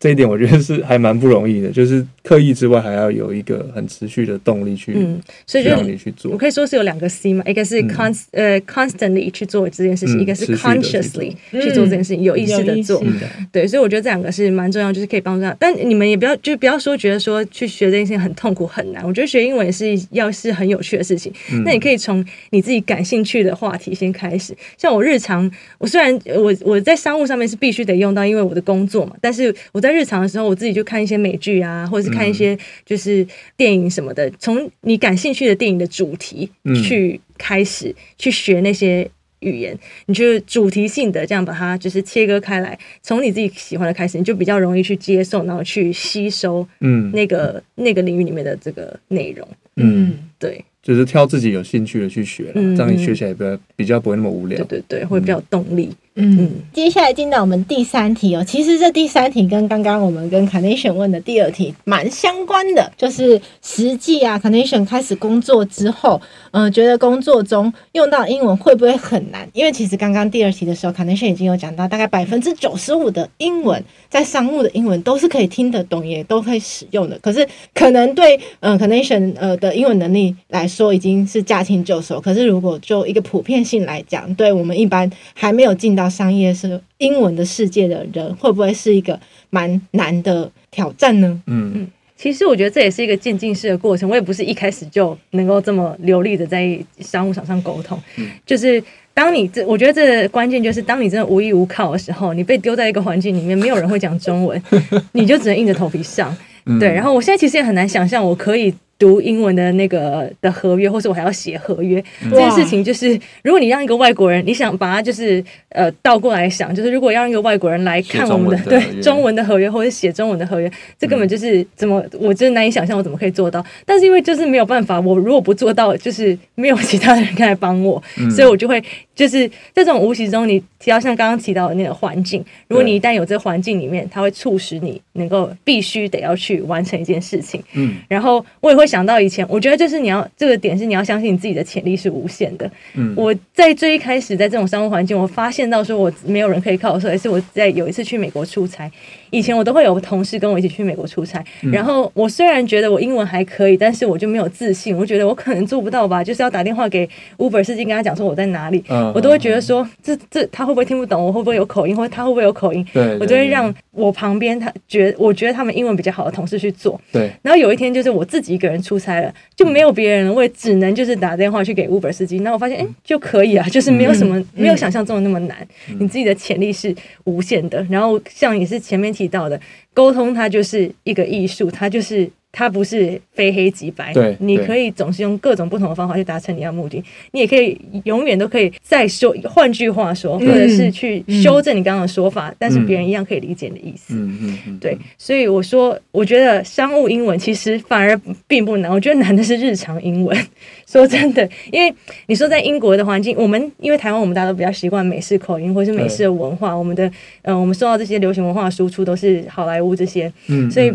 [0.00, 6.32] 这一点我觉得是还蛮不容易的，就是刻意之外，还要有一个很持续的动力去，嗯，所以就让你去做。
[6.32, 12.98] 我可以说是有两个 C 嘛，一个是 const、嗯、呃 constantly 去做这件事情，嗯、一个是 consciously 去做，去做这件事情，嗯、有意识的做。
[13.00, 15.54] 的对，所以我觉得这两个是蛮重要，就是可以帮助到。
[15.60, 19.06] 但你们也不要，就不要说觉得说去学这件事情很痛苦很难。
[19.06, 21.30] 我觉得学英文也是要是很有趣的事情。
[21.52, 24.56] 嗯、那你可以从你自己感兴趣的话题先开始。
[24.78, 33.26] 像我日常，我虽然我我在商务上面是必须得用到，因为我的工作嘛，但是我在在日常的时候，我自己就看一些美剧啊，或者是看一些就是
[33.56, 34.30] 电影什么的。
[34.38, 36.48] 从你感兴趣的电影的主题
[36.84, 39.08] 去开始去学那些
[39.40, 39.76] 语言，
[40.06, 50.64] 你就主题性的这样把它就是切割开来，从你自己喜欢的开始，你就比较容易去接受，然后去吸收，嗯，那个、嗯、那个领域里面的这个内容，嗯，对。
[50.82, 54.56] 就是挑自己有兴趣的去学，嗯、这样你学起来比较比较不会那么无聊。
[54.64, 55.90] 对对对，会比较有动力。
[56.09, 58.44] 嗯，嗯接下来进到我们第三题哦。
[58.44, 66.20] 其实这第三题跟刚刚我们跟 Carnation 问的第二题蛮相关的，就是实际啊，Carnation 开始工作之后，
[66.52, 69.48] 嗯、呃，觉得工作中用到英文会不会很难？
[69.52, 77.18] 因为其实刚刚第二题的时候，Carnation 已经有讲到，大概百分之九十五的英文在商务的英文都是可以听得懂，也都可以使用的。
[77.20, 89.18] 可是可能对嗯、呃、Carnation 呃的英文能力来说已经是驾轻就熟，可是如果就一个普遍性来讲，对我们一般还没有进到商业是英文的世界的人，会不会是一个
[89.50, 91.40] 蛮难的挑战呢？
[91.46, 94.10] 嗯嗯，其实我觉得这也是一个渐进式的过程。
[94.10, 97.98] 我也不是一开始就能够这么流利的在商务场上沟通。
[98.16, 98.82] 嗯，就是
[99.14, 104.62] 当你这，我觉得这关键就是当你真的无依无靠的时候，你被丢在一个环境里面，没有人会讲中文，
[105.12, 106.36] 你就只能硬着头皮上。
[106.78, 108.74] 对，然后我现在其实也很难想象我可以。
[109.00, 123.64] 读英文的那个的合约，或是我还要写合约，这件事情就是，如果你让一个外国人，你想把它就是呃倒过来想，就是如果让一个外国人来看我们的，的对中文的合约或者写中文的合约，这根本就是怎么，我真的难以想象我怎么可以做到。
[123.86, 128.84] 但是因为就是没有办法，我如果不做到，就是没有其他人可以来帮我，所以我就会
[129.14, 137.62] 就是在这种无形中，你提到像刚刚提到的那个环境，如果你一旦有这个环境里面，它会促使你能够必须得要去完成一件事情。
[137.72, 138.89] 嗯，然后我也会。
[138.90, 142.68] 想到以前，我觉得就是你要这个点是你要相信你自己的潜力是无限的。
[142.94, 148.90] 嗯，我在最一开始在这种商务环境，我发现到说我没有人可以靠的时候，也是我在有一次去美国出差。
[149.30, 158.82] 以前我都会有同事跟我一起去美国出差，然后我虽然觉得我英文还可以，但是我就没有自信，我觉得我可能做不到吧， 就是要打电话给 Uber 司机跟他讲说我在哪里，
[159.14, 162.84] 我都会觉得说这这他会不会听不懂，我会不会有口音，或者他会不会有口音，
[163.20, 175.56] 我就会让我旁边他觉我觉得他们英文比较好的同事去做，对，然后有一天就是我自己一个人出差了，就没有别人了，我也只能就是打电话去给 Uber 司机，那我发现哎就可以啊，就是没有什么没有想象中的那么难，
[175.98, 179.60] 你自己的潜力是无限的，然后像也是前面提到的，
[179.92, 184.12] 沟通它就是一个艺术，它就是它不是非黑即白。
[184.12, 194.14] 对，你可以总是用各种不同的方法去达成你要目的，你也可以永远都可以再说，换句话说，或者是去修正你刚刚的说法，嗯、但是别人一样可以理解你的意思。
[194.14, 194.78] 嗯嗯嗯。
[194.78, 200.36] 对，所以我说，我觉得商务英文其实反而并不难，我觉得难的是日常英文。
[200.86, 201.94] 说真的，因为
[202.26, 207.08] 你说在英国的环境，我们因为台湾，我们大家都比较习惯美式口音或是美式的文化，我们的
[207.42, 210.92] 呃，我们受到这些流行文化输出都是好莱坞这些，嗯，所以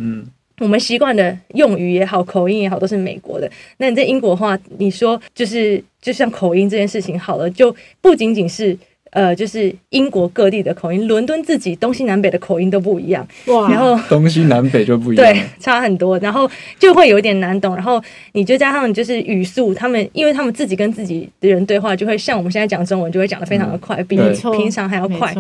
[0.60, 3.50] 我们习惯的用语也好，口音也好，都是美国的。
[3.78, 8.78] 那你在英国的话，你说就是就像口音这件事情好了，就不仅仅是。
[9.12, 24.18] 呃，就是英国各地的口音，伦敦自己东西南北的口音都不一样，哇，然后东西南北就不一样，对，差很多，然后就会有一点难懂，然后你就加上就是语速，他们因为他们自己跟自己的人对话，就会像我们现在讲中文，就会讲的非常的快，嗯、比
[24.58, 25.34] 平常还要快，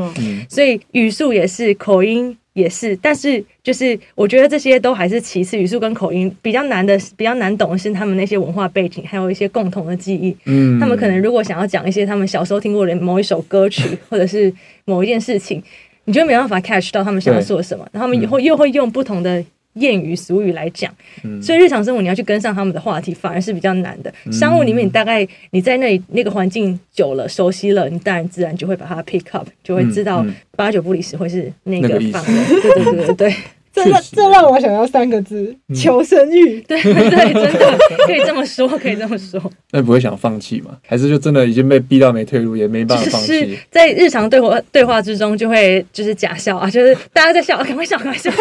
[0.47, 2.37] 所以语速也是口音。
[2.55, 10.35] 也是，但是就是我觉得这些都还是其次，语速跟口音比较难的，比较难懂的是他们那些文化背景，还有一些共同的记忆。
[10.45, 14.51] 嗯，他们可能如果想要讲一些他们小时候听过的某一首歌曲，或者是
[14.85, 15.61] 某一件事情，
[16.05, 19.43] 你就没办法 catch 到他们想要说什么，然后他们以后又会用不同的。
[19.75, 20.93] 谚语俗语来讲，
[21.41, 24.13] 所以日常生活你要去跟上他们的话题，反而是比较难的。
[24.31, 32.61] 商务里面，你大概你在那里那个环境久了，熟悉了，你当然自然就会把它 pick up，就会知道八九不离十会是那个范围。
[32.61, 33.35] 对对对对对。
[33.75, 36.61] 这让这让我想到三个字：求生欲。
[36.67, 39.39] 对对，真的可以这么说，可以这么说。
[39.71, 40.77] 那不会想放弃吗？
[40.87, 43.59] 还是就真的已经被逼到没退路，也没办法放弃？
[43.69, 48.31] 在日常对话对话之中，就会就是假笑啊，就是大家在笑，赶快笑，赶快笑。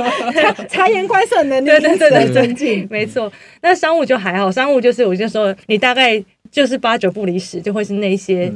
[0.68, 3.30] 察言观色能力，对对对对，增进，没错。
[3.60, 8.50] 那商务就还好，商务就是我就说，你大概就是八九不离十，就会是那些。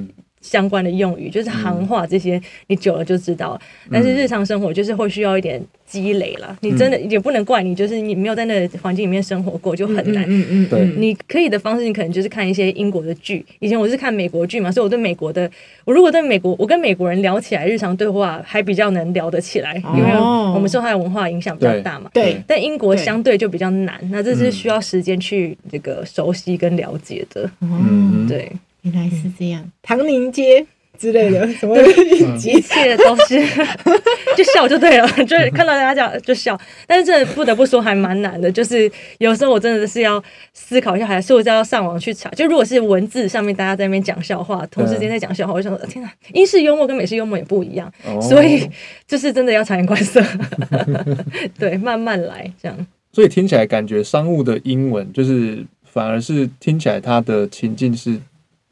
[0.44, 3.58] 相关的用语就是行话，这些你久了就知道。
[3.90, 6.54] 但是日常生活就是会需要一点积累了。
[6.60, 10.22] 你真的也不能怪你，就是你没有在那个环境里面生活过，就很难。
[10.28, 10.84] 嗯嗯，对。
[10.98, 13.44] 你可以的方式，你可能就是看一些英国的剧。
[13.60, 15.50] 以前我是看美国剧嘛，所以我对美国的，
[15.86, 20.12] 我如果对美国，我跟美国人聊起来，日常对话还比较能聊得起来，因为
[20.54, 22.10] 我们受他的文化影响比较大嘛。
[22.12, 22.36] 对。
[22.46, 27.50] 但英国相对就比较难，那这是需要时间去这个熟悉跟了解的。
[27.62, 28.52] 嗯，对。
[28.84, 30.64] 原来是这样，唐宁街
[30.98, 33.40] 之类的，什么一切都是
[34.36, 36.58] 就笑就对了，就是看到大家这样就笑。
[36.86, 40.22] 但是这不得不说还蛮难的，就是有时候我真的是要
[40.52, 42.30] 思考一下，还是我要上网去查。
[42.30, 48.68] 就如果是文字上面大家在那边讲笑话，同时之间在讲笑话，我就想说天哪，英式幽默跟美式幽默也不一样，所以
[49.08, 50.22] 就是真的要察言观色，
[51.58, 52.86] 对，慢慢来这样。
[53.12, 58.18] 所以听起来感觉商务的英文就是反而是听起来它的情境是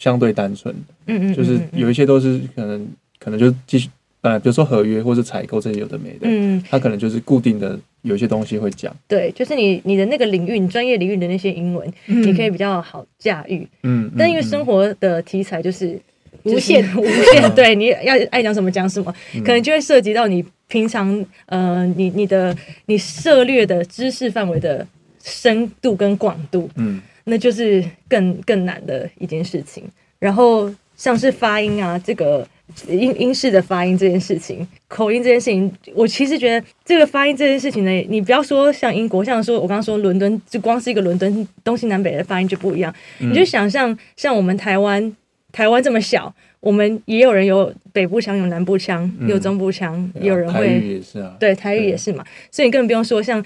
[0.03, 0.75] 相对单纯，
[1.07, 2.89] 嗯嗯，就是有一些都是可能
[3.21, 3.89] 可能就继续
[4.23, 15.97] 呃，比如说合约或者采购这些有的没的，嗯，它可能就是固定的有一些东西会讲，对，就是你你的那个领域，你专业领域的那些英文，你可以比较好驾驭，嗯，但因为生活的题材就是
[16.43, 20.45] 无限 无限，对，你要爱讲什么讲什么，可能就会涉及到你。
[20.69, 24.87] 平常呃，你你的你涉猎的知识范围的
[25.23, 29.85] 深度跟广度，嗯，那就是更更难的一件事情。
[30.19, 32.47] 然后像是发音啊，这个
[32.89, 42.95] 英英式的发音这件事情，口音这件事情，我其实觉得这个发音这件事情呢，你不要说像英国，像说我刚刚说伦敦，就光是一个伦敦东西南北的发音就不一样。
[43.21, 45.17] 嗯，你就想象像我们台湾，
[45.51, 46.35] 台湾这么小。
[46.61, 52.25] 我们也有人有北部腔，有南部腔，有中部腔，嗯、有人会台语也是啊，对，台语也是嘛。
[52.53, 53.45] 所以你根本不用说像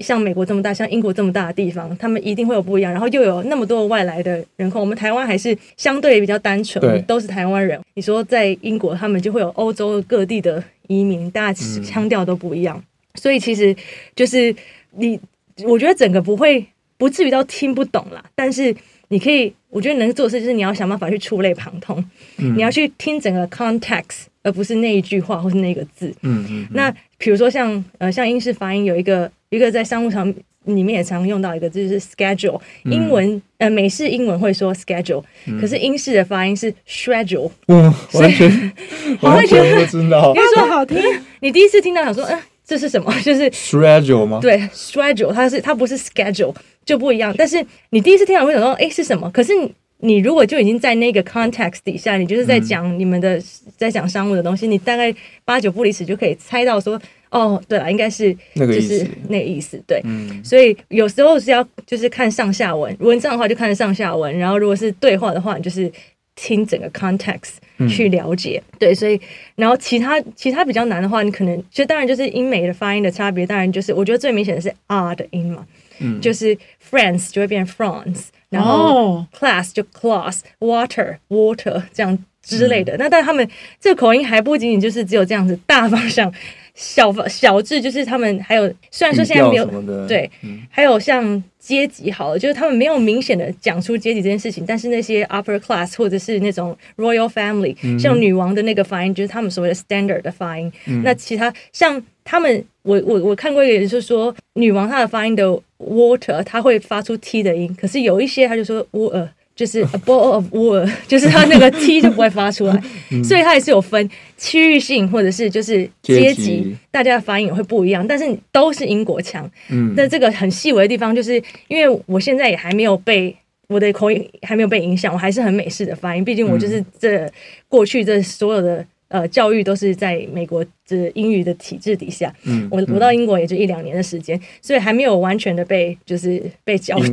[0.00, 2.92] 像美国这么大，像英国这么大的地方，他们一定会有不一样。
[2.92, 7.80] 然后又有那么多外来的人口，我们台湾还是相对比较单纯，都是台湾人。
[7.94, 12.76] 你说在英国，他们就会有欧洲各地的移民，大家腔调都不一样。
[12.76, 12.84] 嗯、
[13.20, 13.74] 所以其实
[14.14, 14.54] 就是
[14.92, 15.18] 你，
[15.64, 18.74] 我觉得整个不会不至于到听不懂啦，但是。
[19.10, 21.96] 你可以，我觉得能做的事就是你要想办法去触类旁通，
[22.36, 26.08] 嗯、你要去听整个 context，而不是那一句话或是那个字。
[26.20, 26.46] 嗯嗯。
[26.50, 30.32] 嗯那比如说像呃像英式发音有一个一个在商务场
[30.64, 37.50] 里面也常用到一个字就是 schedule，英文、嗯、呃美式英文会说 schedule，、嗯、可是英式的发音是 schedule。
[37.68, 38.72] 嗯，完全
[39.22, 40.34] 完全不知道。
[40.34, 40.98] 因为说好听，
[41.40, 43.12] 你第一次听到想说，嗯、呃，这是什么？
[43.22, 44.38] 就是 schedule 吗？
[44.42, 46.54] 对，schedule，它是它不是 schedule。
[46.84, 49.30] 就不一样，但是你第一次听到会想说，哎，是什么？
[49.30, 53.44] 可是你，你如果就已经在那个 context 底下，你就是在讲你们的，嗯、
[53.76, 56.98] 在讲商务的东西，你大概八九不离十就可以猜到说，
[57.30, 60.00] 哦，对了，应该是就是那个意思，对。
[60.04, 65.90] 嗯、所以有时候是要就是看上下文，文章的话就看上下文，然后如果是对话的话，你就是
[66.34, 67.56] 听整个 context
[67.88, 68.94] 去了解，嗯、对。
[68.94, 69.20] 所以，
[69.56, 75.66] 然后其他其他比较难的话，你可能就当然就是英美的发音的差别，当然就是我觉得最明显的是 R 的音嘛。
[76.00, 76.56] 嗯，就是
[76.88, 82.92] friends 就会变 France，然后 class 就 class，water water 这样之类的。
[82.94, 83.50] 嗯、那但他们
[83.80, 86.32] 这个口音还不仅仅就是只有这样子，大方向
[86.80, 89.66] 小小智就是他们还有，虽然说现在没有
[90.06, 100.72] 对，嗯、还有像阶级好了，就是他们没有明显的讲出阶级这件事情，但是那些 upper class 或者是那种 royal family，、嗯、像女王的那个发音就是他们所谓的 standard 的发音。
[100.86, 105.60] 嗯、那其他像他们，我我我看过一个人就是说女王她的发音的。
[105.78, 112.80] water，她会发出 t 的音，可是有一些她就说 water，就是 a bowl of water， 就是它那个 t 就不会发出来，
[113.10, 116.76] 嗯、所以它也是有分区域性或者是就是阶级，阶级。
[116.92, 119.50] 大家的发音也会不一样，但是都是英国腔。
[119.68, 123.34] 嗯，那这个很细微的地方，就是因为我现在也还没有被
[123.66, 127.28] 我的口音还没有被影响，我还是很美式的发音，毕竟我就是这
[127.68, 130.64] 过去这所有的呃教育都是在美国。
[130.88, 137.04] 这英语的体制底下，嗯，我我到英国也就一两年的时间，所以还没有完全的被就是被教化。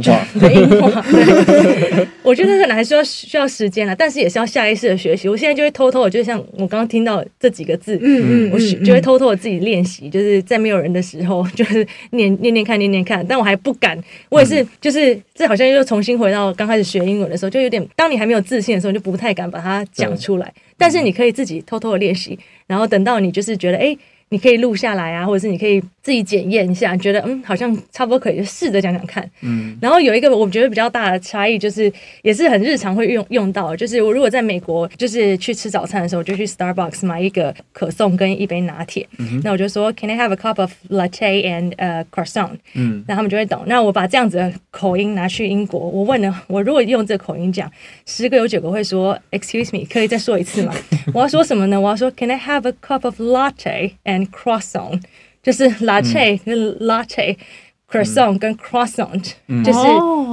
[2.24, 5.28] 我觉得可能还需要需要时间了，但是也是要下意识的学习。
[5.28, 14.02] 我现在就会偷偷的，就像我刚刚听到这几个字，嗯嗯，我就会偷偷的自己练习，就是在没有人的时候，就是念念念看念念看，但我还不敢。
[14.30, 20.54] 我也是，就是这好像又重新回到刚开始学英文的时候，就有点当你还没有自信的时候，就不太敢把它讲出来。
[20.78, 23.56] 但是你可以自己偷偷的练习，然后等到你就是。
[23.58, 23.82] 觉得哎。
[23.82, 24.00] 诶
[24.30, 29.28] 你可以录下来啊，或者是你可以自己检验一下，觉得嗯好像差不多可以，就试着讲讲看。
[29.42, 31.92] 嗯，然后有一个我觉得比较大的差异，就是
[32.22, 39.08] 也是很日常会用用到，就是我如果在美国就是去吃早餐的时候，我就去 Starbucks 买一个可颂跟一杯拿铁。
[39.18, 42.58] 嗯，那我就说 Can I have a cup of latte and a croissant？
[42.74, 43.64] 嗯，那他们就会懂。
[43.66, 47.72] 那我把这样子的口音拿去英国，我问了，我如果用这个口音讲，
[48.06, 50.74] 十个有九个会说 Excuse me，可以再说一次吗？
[51.14, 51.80] 我要说什么呢？
[51.80, 55.02] 我要说 Can I have a cup of latte and And croissant
[55.46, 59.34] 就是 latte 跟 latte，croissant 跟 croissant
[59.64, 59.80] 就是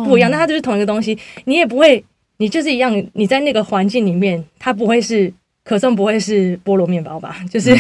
[0.09, 1.17] 不一样，那它就是同一个东西。
[1.45, 2.03] 你也不会，
[2.39, 2.91] 你就是一样。
[3.13, 5.31] 你在那个环境里面，它不会是
[5.63, 7.37] 可颂，不会是菠萝面包吧？
[7.53, 7.77] 就是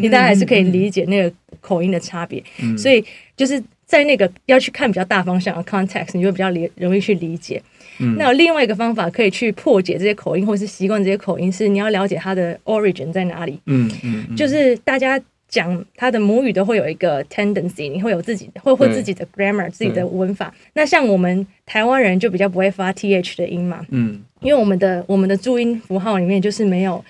[0.00, 2.42] 你大家还是可以理解那个口音的差别。
[2.78, 3.04] 所以
[3.36, 7.62] 就是在那个要去看比较大方向的 context，你就比较理容易去理解。
[8.02, 13.60] 嗯、那有另外一个方法可以去破解这些口音，或是习惯这些口音，是你要了解它的 origin 在哪里。
[13.66, 15.20] 嗯嗯，嗯就是大家
[15.50, 20.54] 讲他的母语都会有一个 tendency，你会有自己会会自己的 grammar，自己的文法。
[20.72, 23.84] 那像我们台湾人就比较不会发 th 的音嘛。
[23.90, 24.22] 嗯。
[24.40, 27.04] 因为我们的我们的注音符号里面就是没有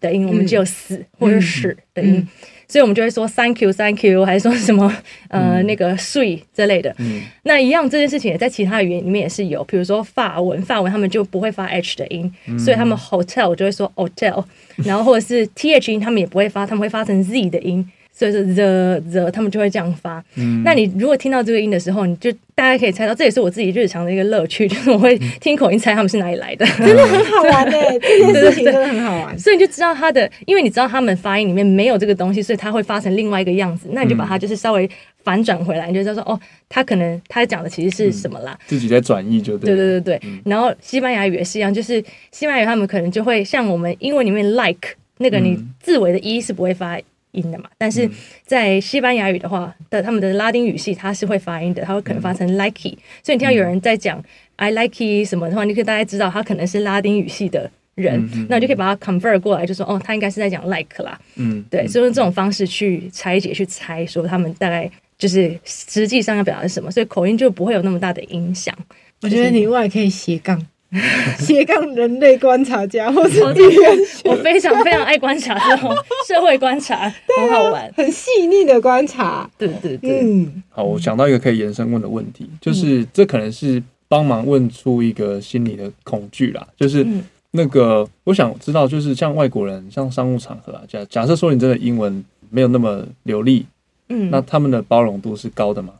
[0.00, 2.14] 的音，我们只有死或者屎的音。
[2.14, 2.28] 嗯嗯
[2.74, 4.92] 所以我们就会说 thank you thank you， 还是说什么
[5.28, 6.92] 呃、嗯、那个 sweet 之类的。
[6.98, 14.42] 嗯、那一样这件事情也在其他语言里面也是有，比如说法文，法文他们就不会发 h 的音，嗯、所以他们 hotel 就会说 hotel，
[14.78, 17.88] 然后或者是 th 音他们也不会发，他们会发成 z 的音。
[18.16, 20.24] 所以说 the the 他们就会这样发。
[20.36, 29.36] 嗯，那你如果听到这个音的时候，你就大家可以猜到，这也是我自己日常的一个乐趣， 就是我会听口音猜他们是哪里来的， 真的很好玩哎，这件事情真的很好玩。
[29.36, 33.88] 所以你就知道他的，因为你知道他们发音里面没有这个东西，所以他会发成另外一个样子。
[33.90, 34.88] 那你就把它就是稍微
[35.24, 36.38] 反转回来，你就知道说哦，
[36.68, 38.56] 他可能他讲的其实是什么啦。
[38.66, 39.74] 自己在转译就对。
[39.74, 40.30] 对对对对。
[40.44, 46.96] 然后西班牙语也是一样，就是西班牙语他们可能就会像我们英文里面 like 那个你字尾的 e 是不会发。
[47.34, 48.08] 音的嘛，但是
[48.46, 54.22] 在西班牙语的话的他们的拉丁语系，它是会发音的，它会可能发成 likey，、嗯、所以你听到有人在讲
[54.56, 68.76] I likey 什么的话，你可以大概知道他可能是拉丁语系的人，那你就可以把它 convert 过来，就说哦，他应该是在讲 like 啦，嗯，对，所以用这种方式去拆解、去猜，说他们大概就是实际上要表达什么，所以口音就不会有那么大的影响。
[69.22, 70.64] 我觉得你外可以斜杠。
[71.38, 75.94] 斜杠人类观察家，或是语言学，我非常非常爱观察这种
[76.26, 79.48] 社会观察，很好玩，很细腻的观察。
[79.58, 87.06] 对对对，嗯，好，我想到一个可以延伸问的问题，就是这可能是帮忙问出一个心理的恐惧啦，就是
[87.50, 93.66] 那个我想知道，就是像外国人，像商务场合啊，假假设说你真的英文没有那么流利，
[94.08, 95.92] 嗯，那他们的包容度是高的吗？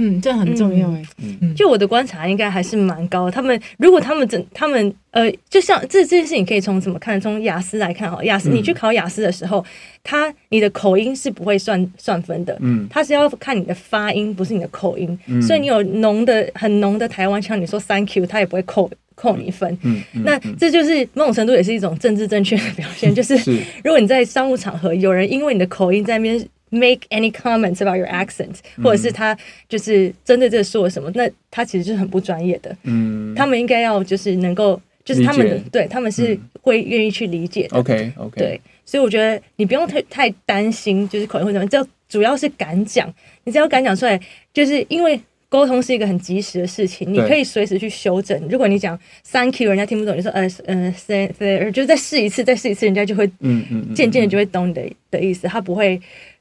[0.00, 1.02] 嗯，这很重要哎。
[1.40, 3.32] 嗯，就我的观察，应该还是蛮高的。
[3.32, 7.20] 他们如果他们真，他们呃，就像这这件事情，可以从怎么看？
[7.20, 9.64] 从雅思来看哈，雅思你去考雅思的时候，
[10.04, 12.56] 他你的口音是不会算算分的。
[12.60, 15.18] 嗯，他是要看你的发音，不是你的口音。
[15.26, 19.76] 嗯，所以你有浓的很浓的台湾腔，你说 Thank you，他也不会扣扣你分。
[19.82, 23.12] 嗯，那这就是某种程度也是一种政治正确的表现。
[23.12, 23.34] 就是
[23.82, 26.48] 如果你在商务场合，有人因为你的口音在那边。
[26.70, 29.34] Make any comments about your accent，或者是他
[29.70, 32.76] 就是针对这个说了什么，那他其实就是很不专业的。
[32.82, 37.78] 嗯，他们应该要就是能够，就是他们的对他们是会愿意去理解的。
[37.78, 43.10] OK OK，对，所以我觉得你不用太太担心，就是口音会怎么样，就主要是敢讲，
[43.44, 44.20] 你只要敢讲出来，
[44.52, 48.38] 就是因为沟通是一个很及时的事情，你可以随时去修正。
[48.50, 48.98] 如果你讲
[49.32, 55.98] Thank you，人家听不懂，你说呃呃 say say，就是再试一次，再试一次，人家就会嗯嗯渐渐的就会懂你的的意思，他不会。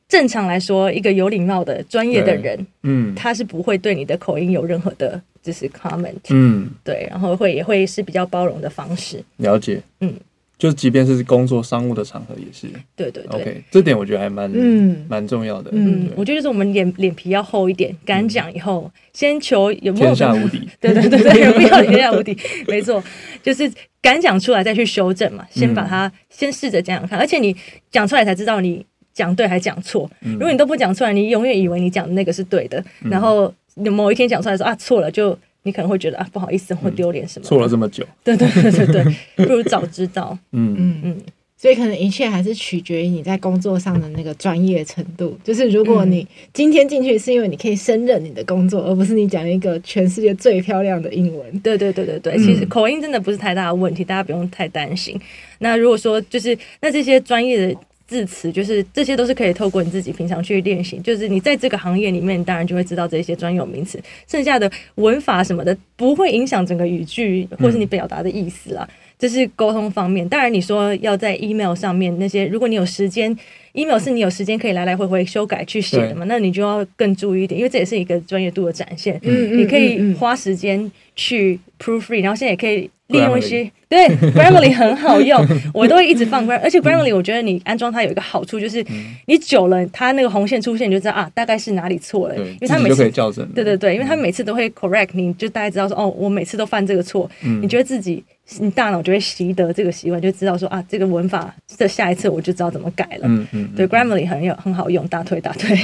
[0.08, 9.22] 正常来说，一个有礼貌的专业的人，嗯，他是不会对你的口音有任何的，就是 comment，嗯，对，然后会也会是比较包容的方式。
[9.38, 10.14] 了解，嗯，
[10.58, 22.38] 就即便是工作商务的场合也是，对对对，OK，这点我觉得还蛮，嗯，蛮重要的，嗯，我觉得就是我们脸脸皮要厚一点，敢讲以后，先求有没有天下无敌，对对对对，有没有天下无敌？
[22.70, 23.04] 没错，
[23.44, 23.70] 就是
[24.02, 27.54] 敢讲出来再去修正嘛，先把它先试着讲讲看，而且你
[27.92, 28.86] 讲出来才知道你。
[29.18, 30.08] 讲对还讲错？
[30.22, 37.46] 如果你都不讲出来，你永远以为你讲的那个是对的，嗯、然后你某一天讲出来说啊错了，就你可能会觉得啊不好意思或丢脸什么。
[37.46, 40.38] 错了这么久，对对对对对， 不如早知道。
[40.52, 41.18] 嗯嗯嗯，
[41.58, 45.36] 所以可能一切还是取决于你在工作上的那个专业程度。
[45.44, 51.60] 就是如果你今天进去是因为你可以胜任你的工作，而不是你讲一个全世界最漂亮的英文。
[51.62, 55.20] 对对对对对，其实口音真的不是太大的问题，大家不用太担心。
[55.60, 57.76] 那如果说就是那这些专业的。
[58.08, 60.98] 字词就是这些，都是可以透过你自己平常去练习。
[61.00, 68.88] 就是你在这个行业里面，当然就会知道这些专有名词，剩下的文法什么的不会影响整个语句或是你表达的意思啦。
[69.20, 70.28] 这是沟通方面。
[70.30, 73.36] 当然你说要在 email 上面那些，如果你有时间
[73.82, 79.20] ，email 是你有时间可以来来回回修改去写的嘛，那你就要更注意一点，因为这也是一个专业度的展现。
[79.24, 82.90] 嗯，你可以花时间去 proofread，然后现在也可以。
[83.08, 85.42] 利用一些对 Grammarly 很好用，
[85.74, 88.86] 我都会一直放 Gram，而且 Grammarly 我觉得你安装它有一个好处，就是
[89.28, 93.10] 你久了，它那个红线出现，你就知道啊，大概是哪里错了，因为它每次
[93.56, 98.22] 对对对，因为它每次都会 correct 你，就大概知道说哦，我每次都犯这个错，你觉得自己
[98.60, 103.22] 你大脑就会习得这个习惯，就知道说啊，这个文法的下一次我就知道怎么改了。
[103.24, 105.78] 嗯嗯，对 Grammarly 很有很好用，大推大推。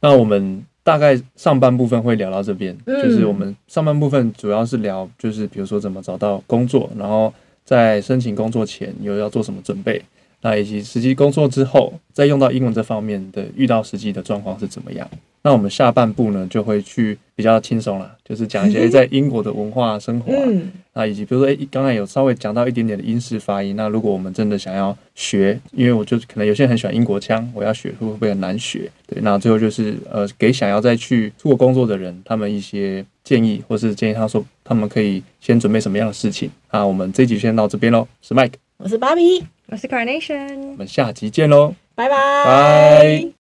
[0.00, 0.64] 那我们。
[0.86, 10.00] 大概上半部分会聊到这边，嗯、就是我们上半部分主要是聊，就是比如说怎么找到工作，然后在申请工作前又要做什么准备，
[10.42, 15.10] 那以及实际工作之后再用到英文这方面的遇到实际的状况是怎么样。
[15.42, 23.76] 那我们下半部呢，就会去比较轻松了，就是讲一些 在英国的文化生活啊，嗯，那以及比如说，诶，刚才有稍微讲到一点点的英式发音。
[23.76, 28.90] 那如果我们真的想要学，因为我就可能有些人很喜欢英国腔，我要学会不会很难学？
[29.06, 36.50] 对，那最后就是呃，给想要再去出国工作的人，他们一些建议，或是建议他说他们可以先准备什么样的事情。
[36.72, 42.16] 那我们这集先到这边喽，我是 Mike，我是 Bobby，，我是 Carnation，我们下集见喽，拜拜。
[42.16, 43.28] 拜。